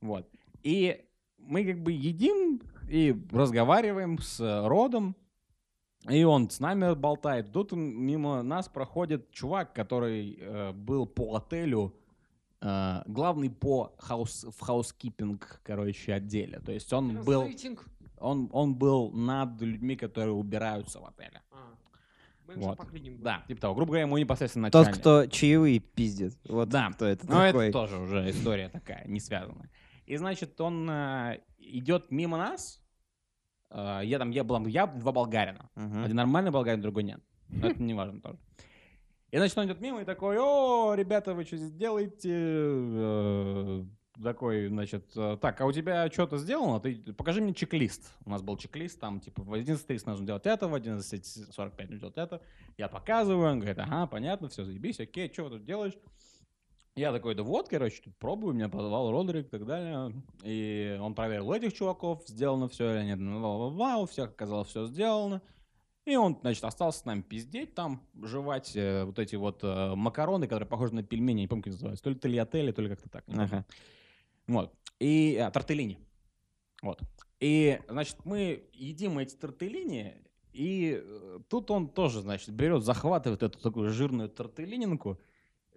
[0.00, 0.28] Вот.
[0.62, 1.04] И
[1.38, 5.14] мы как бы едим и разговариваем с Родом,
[6.08, 7.52] и он с нами болтает.
[7.52, 11.94] Тут мимо нас проходит чувак, который э, был по отелю,
[12.60, 16.60] э, главный по house, в housekeeping, короче, отделе.
[16.60, 17.42] То есть он был.
[18.18, 21.42] Он, он был над людьми, которые убираются в отеле.
[21.50, 21.74] А,
[22.54, 22.78] Вот.
[23.20, 23.74] Да, типа того.
[23.74, 25.00] Грубо говоря, ему непосредственно Тот, начальник.
[25.00, 26.38] кто чаевые пиздит.
[26.48, 26.90] Вот Да.
[26.92, 27.68] кто это Ну, такой.
[27.68, 29.70] это тоже уже история такая, не связанная.
[30.06, 32.80] И, значит, он э, идет мимо нас.
[33.70, 35.68] Э, я там, я был, я два болгарина.
[35.74, 36.04] Мгм.
[36.04, 37.20] Один нормальный болгарин, другой нет.
[37.48, 38.38] Но это не важно тоже.
[39.32, 42.30] И, значит, он идет мимо и такой, о, ребята, вы что здесь делаете?
[44.22, 46.80] Такой, значит, э, так, а у тебя что-то сделано?
[46.80, 48.10] Ты покажи мне чек-лист.
[48.24, 52.16] У нас был чек-лист, там, типа, в 11.30 нужно делать это, в 11.45 нужно делать
[52.16, 52.40] это.
[52.78, 55.94] Я показываю, он говорит, ага, понятно, все, заебись, окей, что тут делаешь?
[56.96, 60.14] Я такой, да вот, короче, тут пробую, меня позвал Родрик и так далее.
[60.42, 63.18] И он проверил этих чуваков, сделано все или нет.
[63.18, 65.42] Ну, ла-ла-ла, у всех оказалось все сделано.
[66.06, 70.46] И он, значит, остался с нами пиздеть там, жевать э, вот эти вот э, макароны,
[70.46, 72.04] которые похожи на пельмени, не помню, как называются.
[72.04, 73.24] То ли тольятели, то ли как-то так.
[73.28, 73.66] Ага.
[74.46, 74.72] Вот.
[74.98, 75.98] И а, тортеллини.
[76.82, 77.00] Вот.
[77.40, 80.14] И, значит, мы едим эти тортеллини,
[80.52, 85.20] И э, тут он тоже, значит, берет, захватывает эту такую жирную тортелининку,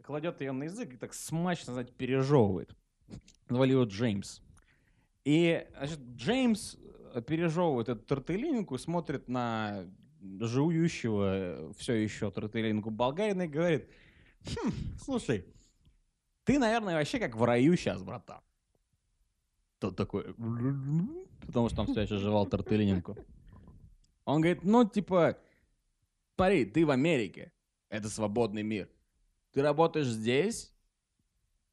[0.04, 2.74] кладет ее на язык и так смачно, знаете, пережевывает.
[3.50, 4.42] Звали его Джеймс.
[5.26, 6.78] И, значит, Джеймс
[7.14, 9.86] э, пережевывает эту тортелининку, смотрит на
[10.22, 13.90] жующего все еще тортелининку болгарина и говорит,
[14.46, 15.46] «Хм, слушай,
[16.44, 18.42] ты, наверное, вообще как в раю сейчас, братан.
[19.80, 20.34] Тот такой,
[21.46, 23.18] потому что он все еще жевал тортелининку.
[24.26, 25.38] Он говорит, ну, типа,
[26.36, 27.54] смотри, ты в Америке,
[27.90, 28.90] это свободный мир.
[29.52, 30.74] Ты работаешь здесь,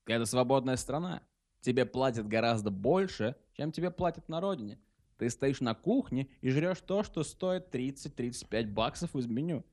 [0.06, 1.22] это свободная страна.
[1.60, 4.78] Тебе платят гораздо больше, чем тебе платят на родине.
[5.18, 9.64] Ты стоишь на кухне и жрешь то, что стоит 30-35 баксов из меню.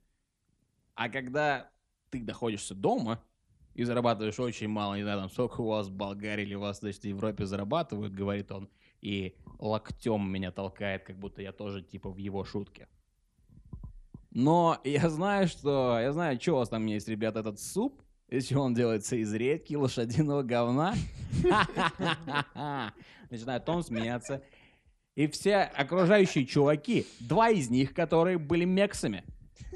[0.96, 1.70] А когда
[2.10, 3.24] ты находишься дома
[3.76, 6.80] и зарабатываешь очень мало, не знаю, там, сколько у вас в Болгарии или у вас,
[6.80, 8.70] значит, в Европе зарабатывают, говорит он,
[9.02, 12.88] и локтем меня толкает, как будто я тоже, типа, в его шутке.
[14.32, 16.00] Но я знаю, что...
[16.00, 18.02] Я знаю, что у вас там есть, ребята, этот суп.
[18.30, 19.16] Чего он делается?
[19.16, 20.96] Из редьки, лошадиного говна.
[23.30, 24.42] Начинает он смеяться.
[25.16, 29.24] И все окружающие чуваки, два из них, которые были мексами.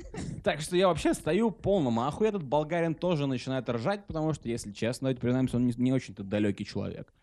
[0.44, 2.30] Так что я вообще стою в полном ахуе.
[2.30, 6.24] Этот болгарин тоже начинает ржать, потому что, если честно, давайте признаемся, он не, не очень-то
[6.24, 7.14] далекий человек.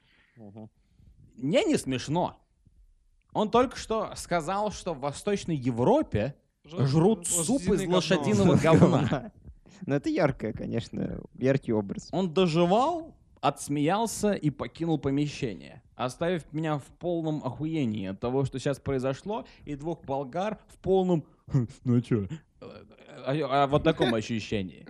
[1.36, 2.38] Мне не смешно.
[3.32, 6.34] Он только что сказал, что в Восточной Европе
[6.64, 9.32] жрут суп из лошадиного говна.
[9.86, 12.08] Ну, это яркое, конечно, яркий образ.
[12.12, 18.78] Он доживал, отсмеялся и покинул помещение, оставив меня в полном охуении от того, что сейчас
[18.78, 22.28] произошло, и двух болгар в полном «Хм, «ну чё?»
[23.26, 24.86] А, а вот таком ощущении.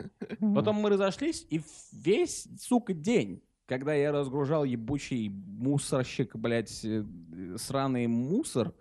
[0.54, 1.60] Потом мы разошлись, и
[1.92, 7.04] весь, сука, день, когда я разгружал ебучий мусорщик, блядь, э,
[7.56, 8.74] сраный мусор,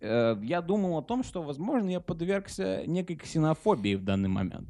[0.00, 4.68] э, я думал о том, что, возможно, я подвергся некой ксенофобии в данный момент.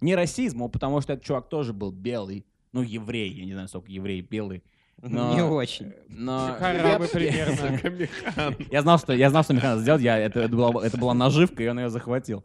[0.00, 2.46] Не расизму, потому что этот чувак тоже был белый.
[2.72, 4.62] Ну, еврей, я не знаю, сколько еврей белый.
[5.02, 5.92] Но- Не очень.
[6.08, 8.56] Но Арабы примерно.
[8.70, 10.02] Я знал, что я знал, что Михаил сделать.
[10.02, 12.44] Я, это, это, была, это была наживка, и он ее захватил.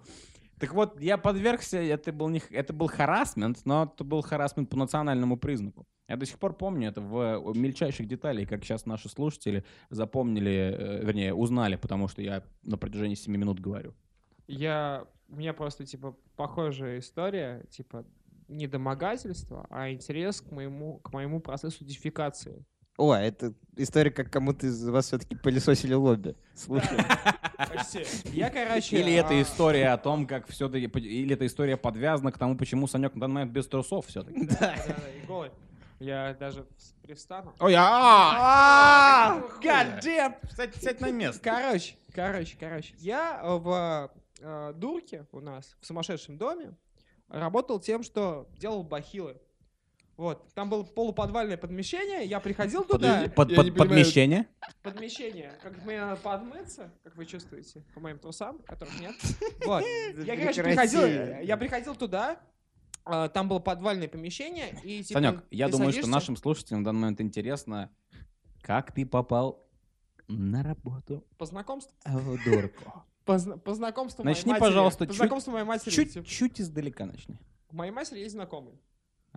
[0.59, 4.77] Так вот, я подвергся, это был, не, это был харасмент, но это был харасмент по
[4.77, 5.85] национальному признаку.
[6.07, 11.05] Я до сих пор помню это в мельчайших деталях, как сейчас наши слушатели запомнили, э,
[11.05, 13.93] вернее, узнали, потому что я на протяжении 7 минут говорю.
[14.47, 15.05] Я...
[15.27, 18.05] У меня просто, типа, похожая история, типа,
[18.47, 22.63] не домогательство, а интерес к моему, к моему процессу дефикации.
[22.97, 26.35] О, это история, как кому-то из вас все-таки пылесосили лобби.
[26.53, 26.99] Слушай.
[27.57, 28.05] Почти.
[28.31, 28.97] Я, короче...
[28.97, 32.87] Или это а, история о том, как все-таки, или эта история подвязана к тому, почему
[32.87, 34.45] Санек на данный момент без трусов все-таки.
[34.45, 35.51] Да, да, да, и голый.
[35.99, 36.67] Я даже
[37.01, 37.53] привстану.
[37.59, 39.41] Ой, а!
[39.61, 40.33] Гаджет!
[40.47, 41.41] Кстати, сядь на место.
[41.41, 42.93] Короче, короче, короче.
[42.97, 46.75] Я э, в э, Дурке у нас, в сумасшедшем доме,
[47.29, 49.37] работал тем, что делал бахилы.
[50.17, 53.73] Вот, там было полуподвальное подмещение, я приходил туда, Под, под- понимаю.
[53.75, 54.47] подмещение?
[54.81, 59.13] подмещение, как мне надо подмыться, как вы чувствуете, по моим трусам, которых нет.
[59.65, 59.83] Вот,
[60.25, 61.45] я, короче, приходил, Прекрати.
[61.45, 62.39] я приходил туда,
[63.03, 65.19] а, там было подвальное помещение, и типа...
[65.19, 67.91] Санек, я думаю, что нашим слушателям в данный момент интересно,
[68.61, 69.67] как ты попал
[70.29, 71.93] на работу По знакомству.
[72.05, 73.03] в дурку.
[73.25, 74.65] По, зна- по знакомству моей Начни, матери.
[74.67, 75.89] пожалуйста, по чуть- знакомству моей матери.
[75.91, 77.37] типа, Чуть-чуть издалека начни.
[77.69, 78.79] У моей матери есть знакомый.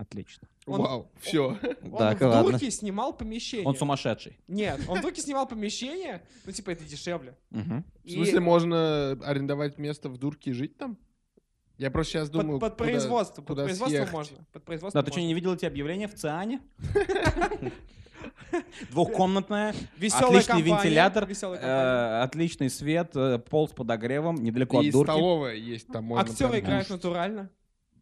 [0.01, 0.47] Отлично.
[0.67, 1.59] Он- Вау, все.
[1.83, 2.53] Он Так, в ладно.
[2.53, 3.67] Дурке снимал помещение.
[3.67, 4.39] Он сумасшедший.
[4.47, 7.37] Нет, он в Дурке снимал помещение, ну типа это дешевле.
[7.51, 7.85] Мгм.
[8.05, 10.97] В смысле, можно арендовать место в дурке и жить там?
[11.79, 14.13] Я просто сейчас под, думаю, под куда- производство, под куда производство съехать.
[14.13, 14.39] можно.
[14.53, 15.29] Под производство Да, ты что, можно.
[15.29, 16.61] не видел эти объявления в ЦИАНе?
[18.91, 24.93] Двухкомнатная, Веселая отличный компания, вентилятор, э, отличный свет, э, пол с подогревом, недалеко И от
[24.93, 25.11] дурки.
[25.11, 27.51] столовая есть там, можно Актеры прям играют натурально.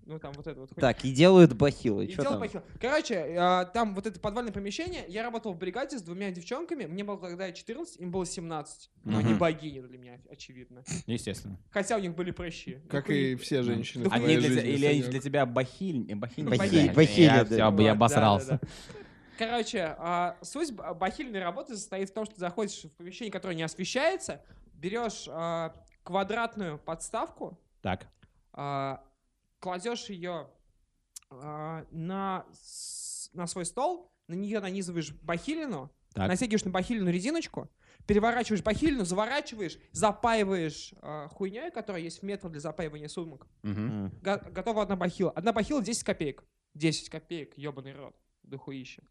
[0.07, 0.73] Ну там вот это вот.
[0.73, 0.93] хуйня.
[0.93, 2.05] Так, и делают бахилы.
[2.05, 2.41] И Чё делал там?
[2.41, 2.63] бахил.
[2.81, 7.03] Короче, а, там вот это подвальное помещение, я работал в бригаде с двумя девчонками, мне
[7.03, 8.91] было тогда 14, им было 17.
[9.03, 9.39] Ну, не Мгм.
[9.39, 10.85] богини для меня, очевидно.
[11.07, 11.59] Естественно.
[11.71, 12.79] Хотя у них были прыщи.
[12.89, 16.93] Как и все женщины в Они для, жизни, или они для тебя бахиль, бахиль, Бахиль,
[16.93, 17.83] бахили, я, да.
[17.83, 18.49] я обосрался.
[18.49, 18.69] да, да.
[19.39, 23.65] Короче, а, суть бахильной работы состоит в том, что ты заходишь в помещение, которое не
[23.65, 24.41] освещается,
[24.75, 28.07] берешь а, квадратную подставку, Так.
[28.53, 29.03] а,
[29.61, 30.49] кладешь ее
[31.31, 36.29] а, на, с- на свой стол, на нее нанизываешь бахилину, Так.
[36.29, 37.71] натягиваешь на бахилину резиночку,
[38.07, 43.47] переворачиваешь бахилину, заворачиваешь, запаиваешь а, хуйней, которая есть в метро для запаивания сумок.
[43.63, 44.11] М.
[44.23, 45.31] Го- готова одна бахила.
[45.33, 46.45] Одна бахила 10 копеек.
[46.75, 48.15] 10 копеек, ебаный рот.
[48.43, 49.03] Дохуище.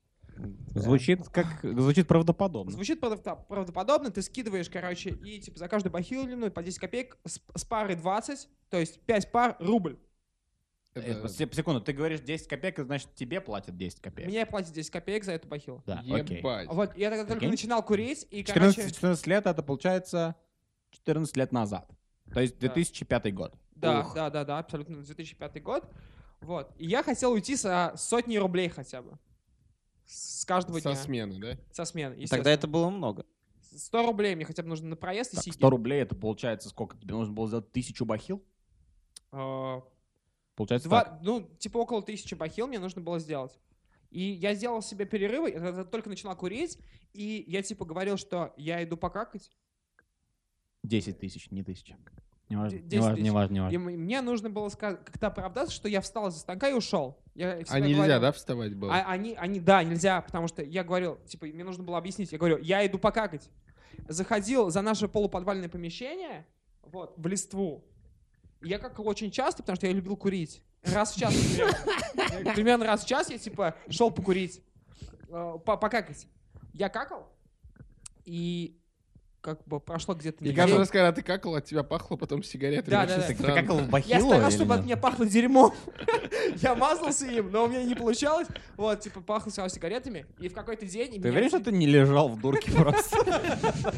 [0.75, 1.47] Звучит как...
[1.63, 2.71] Звучит правдоподобно.
[2.71, 7.63] Звучит правдоподобно, ты скидываешь, короче, и типа за каждую бахилину по 10 копеек, с, с
[7.63, 9.97] пары 20, то есть 5 пар рубль.
[10.95, 14.29] Э, Это се- Секунду, ты говоришь 10 копеек, значит тебе платят 10 копеек.
[14.29, 15.83] Мне платят 10 копеек за эту бахилу.
[15.85, 16.37] Да, окей.
[16.37, 16.69] Ебать.
[16.69, 18.93] Вот, я тогда только начинал курить, и, 14, короче...
[18.93, 20.35] 14 лет это получается
[20.91, 21.89] 14 лет назад.
[22.33, 22.67] То есть Да.
[22.67, 23.53] 2005 год.
[23.75, 24.15] Да, Ух.
[24.15, 25.85] да, да, да, абсолютно 2005 год.
[26.39, 26.71] Вот.
[26.77, 29.17] И я хотел уйти со сотни рублей хотя бы.
[30.05, 30.95] С каждого Со дня.
[30.95, 31.57] смены, да?
[31.71, 32.25] Со смены.
[32.27, 33.25] Тогда это было много.
[33.75, 35.55] 100 рублей мне хотя бы нужно на проезд и Так, сиги.
[35.55, 36.95] 100 рублей это получается сколько?
[36.97, 38.41] Тебе нужно было сделать тысячу бахил?
[39.31, 39.81] А,
[40.55, 41.19] Получается Два, так.
[41.21, 43.57] ну, типа около тысячи бахил мне нужно было сделать.
[44.09, 46.77] И я сделал себе перерывы, я только начинал курить,
[47.13, 49.51] и я типа говорил, что я иду покакать,
[50.83, 51.97] 10 тысяч, не тысяча.
[52.47, 53.75] Не важно, не 10 важно, не важно, не и важно.
[53.89, 57.17] м- мне нужно было как-то оправдаться, что я встал за станка и ушел.
[57.33, 58.93] Я А нельзя, говорил- да, вставать было?
[58.93, 62.37] А, они, они, да, нельзя, потому что я говорил, типа, мне нужно было объяснить, я
[62.37, 63.49] говорю, я иду покакать.
[64.07, 66.45] Заходил за наше полуподвальное помещение,
[66.83, 67.83] вот, в листву.
[68.66, 70.61] Я какал очень часто, потому что я любил курить.
[70.84, 71.34] Раз в час
[72.53, 72.86] примерно.
[72.86, 74.61] Раз в час я, типа, шел покурить,
[75.30, 76.28] э, по- покакать.
[76.74, 77.32] Я какал,
[78.26, 78.80] и
[79.45, 82.89] как бы прошло где-то И каждый раз, когда ты какал, от тебя пахло потом сигаретой.
[82.89, 83.27] Да, да, да.
[83.27, 84.85] Ты, какал в Я бахилу старался, или чтобы от нет?
[84.87, 85.71] меня пахло дерьмом.
[86.55, 88.47] Я мазался им, но у меня не получалось.
[88.75, 90.25] Вот, типа, пахло сразу сигаретами.
[90.39, 91.11] И в какой-то день...
[91.11, 93.17] Ты меня уверен, что ты не лежал в дурке просто?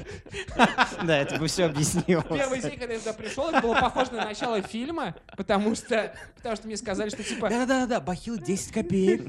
[1.03, 2.23] Да, это бы все объяснило.
[2.23, 6.57] Первый день, когда я туда пришел, это было похоже на начало фильма, потому что, потому
[6.57, 7.49] что мне сказали, что типа...
[7.49, 9.21] Да-да-да, бахил 10 копеек.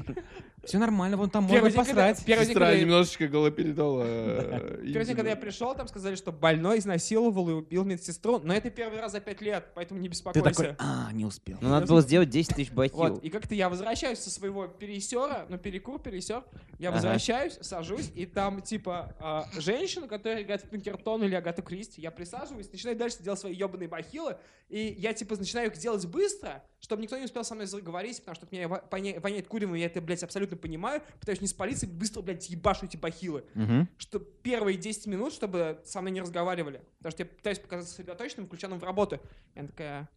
[0.69, 2.23] Все нормально, вон там можно посрать.
[2.25, 4.03] первый день, когда Сестра я- немножечко голопередала.
[4.05, 8.53] э, первый день, когда я пришел, там сказали, что больной изнасиловал и убил медсестру, но
[8.53, 10.47] это первый раз за пять лет, поэтому не Ты беспокойся.
[10.47, 11.57] такой, а, не успел.
[11.59, 12.97] Ну, надо было сделать 10 тысяч бахил.
[12.97, 16.43] Вот, и как-то я возвращаюсь со своего пересера, ну, перекур, пересер,
[16.77, 21.99] я возвращаюсь, сажусь, и там, типа, а, женщина, которая играет в Пинкертон или Агату Кристи,
[21.99, 24.37] я присаживаюсь, начинаю дальше делать свои ебаные бахилы,
[24.69, 28.35] и я, типа, начинаю их делать быстро, чтобы никто не успел со мной заговорить, потому
[28.35, 32.21] что меня воняет куревом, и я это, блядь, абсолютно понимаю, пытаюсь не спалиться и быстро,
[32.21, 33.45] блядь, ебашу эти бахилы.
[33.55, 33.89] Мгм.
[33.97, 38.47] Что первые 10 минут, чтобы со мной не разговаривали, потому что я пытаюсь показаться сосредоточенным,
[38.47, 39.19] включенным в работу.
[39.55, 40.09] Она такая,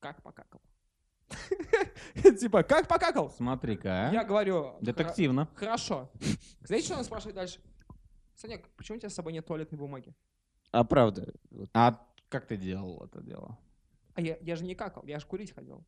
[0.00, 0.60] как покакал?
[2.38, 3.30] Типа, как покакал?
[3.30, 4.24] Смотри-ка, Я а.
[4.24, 5.48] говорю, Детективно.
[5.54, 6.10] «Хра- Хорошо.
[6.62, 7.60] Знаете, что она спрашивает дальше?
[8.34, 10.14] Санек, почему у тебя с собой нет туалетной бумаги?
[10.70, 11.32] А правда.
[11.72, 13.58] А как ты делал это дело?
[14.14, 15.84] А я, я же не какал, я же курить ходил.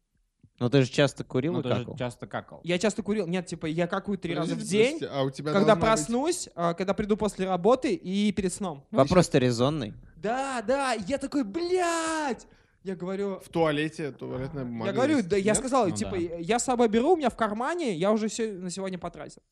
[0.58, 1.96] Ну, ты же часто курил Ну, и ты же какал.
[1.96, 2.60] часто какал.
[2.64, 3.26] Я часто курил.
[3.26, 6.48] Нет, типа, я какаю три раза в день, А у тебя когда должна быть- проснусь,
[6.54, 8.84] а, когда приду после работы и перед сном.
[8.90, 9.92] Вопрос-то резонный.
[10.16, 12.46] Да, да, я такой, блядь!
[12.84, 16.36] Я говорю, В туалете туалетная бумага Я говорю, да, я сказал, Ну типа, да.
[16.38, 19.42] я с собой беру, у меня в кармане, я уже все на сегодня потратил.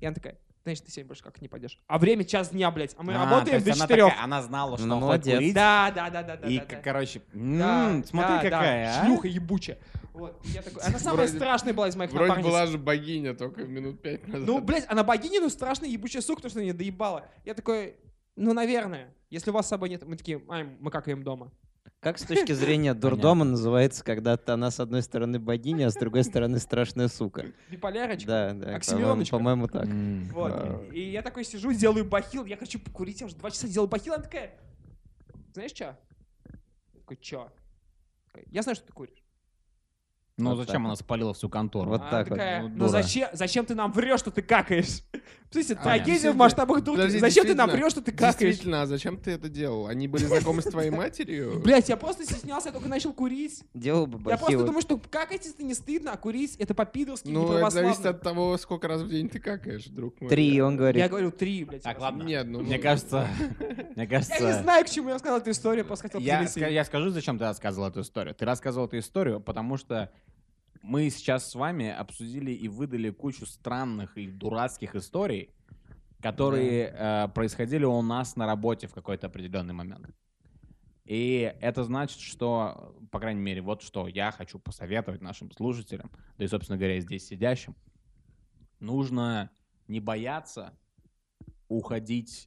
[0.00, 1.78] И она такая, значит, ты сегодня больше как не пойдешь.
[1.86, 4.08] А время час дня, блядь, а мы А, работаем до она четырех.
[4.08, 5.34] такая, Она знала, что Ну, он молодец.
[5.36, 5.54] курить.
[5.54, 6.48] Да, да, да, да, да.
[6.48, 6.76] И, да, к- да.
[6.82, 9.04] короче, Да, м, смотри, да, да, какая, а.
[9.04, 9.78] Шлюха ебучая.
[10.12, 12.46] Вот, я такой, она самая Вроде- страшная была из моих Вроде напарниц.
[12.46, 14.46] была же богиня только минут пять назад.
[14.46, 17.26] Ну, блядь, она богиня, ну страшная ебучая сука, потому что она не доебала.
[17.44, 17.96] Я такой,
[18.36, 19.14] ну, наверное.
[19.30, 21.50] Если у вас с собой нет, мы такие, ай, мы какаем дома.
[22.02, 25.94] Как с точки зрения дурдома называется, когда т- она с одной стороны богиня, а с
[25.94, 27.46] другой стороны страшная сука?
[27.70, 28.26] Биполярочка.
[28.26, 29.36] Да, да, Оксимироночка.
[29.36, 29.86] по-моему так.
[30.32, 30.92] Вот.
[30.92, 34.14] И я такой сижу, делаю бахил, я хочу покурить, я уже два часа делаю бахил,
[34.14, 34.50] она такая,
[35.54, 35.96] знаешь что?
[36.92, 37.52] Я такой, чё?
[38.26, 39.21] Такая, Я знаю, что ты куришь.
[40.42, 41.90] Ну, Вот зачем так она спалила всю контору?
[41.90, 42.88] Вот А так она вот, такая, ну, ну дура.
[42.88, 45.02] зачем, зачем ты нам врешь, что ты какаешь?
[45.50, 46.82] Слушайте, А, трагедия в масштабах.
[46.82, 48.36] Подожди, Зачем ты нам врешь, что ты какаешь?
[48.36, 49.86] Действительно, а зачем ты это делал?
[49.86, 51.60] Они были знакомы с твоей матерью?
[51.64, 53.62] Блять, я просто стеснялся, я только начал курить.
[53.74, 57.52] Делал бы Я просто думаю, что какать это не стыдно, а курить это по-пидорски, Ну,
[57.52, 60.30] это зависит от того, сколько раз в день ты какаешь, друг мой.
[60.30, 60.98] Три, он говорит.
[60.98, 61.82] Я говорю три, блядь.
[61.82, 62.22] Так, ладно.
[62.22, 62.60] Нет, ну...
[62.60, 63.28] Мне ну, кажется,
[63.58, 64.62] мне Я не кажется...
[64.62, 68.00] знаю, к чему я рассказал эту историю, просто хотел я скажу, зачем ты рассказывал эту
[68.00, 68.34] историю.
[68.34, 70.10] Ты рассказывал эту историю, потому что
[70.82, 75.50] мы сейчас с вами обсудили и выдали кучу странных и дурацких историй,
[76.20, 80.10] которые э, происходили у нас на работе в какой-то определенный момент.
[81.04, 86.44] И это значит, что, по крайней мере, вот что я хочу посоветовать нашим слушателям, да
[86.44, 87.76] и, собственно говоря, здесь сидящим,
[88.78, 89.50] нужно
[89.88, 90.78] не бояться
[91.68, 92.46] уходить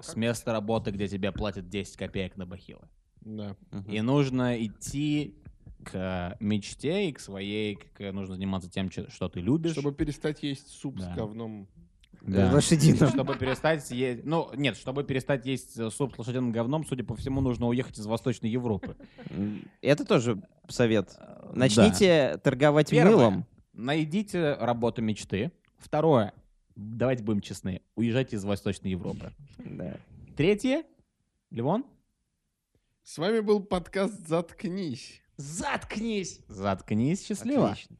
[0.00, 2.88] с места работы, где тебе платят 10 копеек на бахилы.
[3.20, 3.56] Да.
[3.86, 5.36] И нужно идти
[5.84, 9.72] к мечте и к своей, к- нужно заниматься тем, что ты любишь.
[9.72, 11.12] Чтобы перестать есть суп Да.
[11.12, 11.68] с говном.
[12.20, 12.50] Да.
[12.52, 13.08] Лошадиным.
[13.08, 14.24] Чтобы перестать есть...
[14.24, 17.96] Ну, нет, чтобы перестать есть э, суп с лошадиным говном, судя по всему, нужно уехать
[17.98, 18.96] из Восточной Европы.
[19.80, 21.14] Это тоже совет.
[21.16, 21.50] Да.
[21.54, 23.12] Начните торговать Первое.
[23.16, 23.46] мылом.
[23.72, 25.52] Найдите работу мечты.
[25.78, 26.34] Второе.
[26.74, 27.82] Давайте будем честны.
[27.94, 29.32] Уезжайте из Восточной Европы.
[29.64, 29.96] Да.
[30.36, 30.82] Третье.
[31.50, 31.84] Левон?
[33.04, 35.22] С вами был подкаст «Заткнись».
[35.38, 36.40] Заткнись!
[36.48, 37.70] Заткнись счастливо.
[37.70, 37.96] Отлично.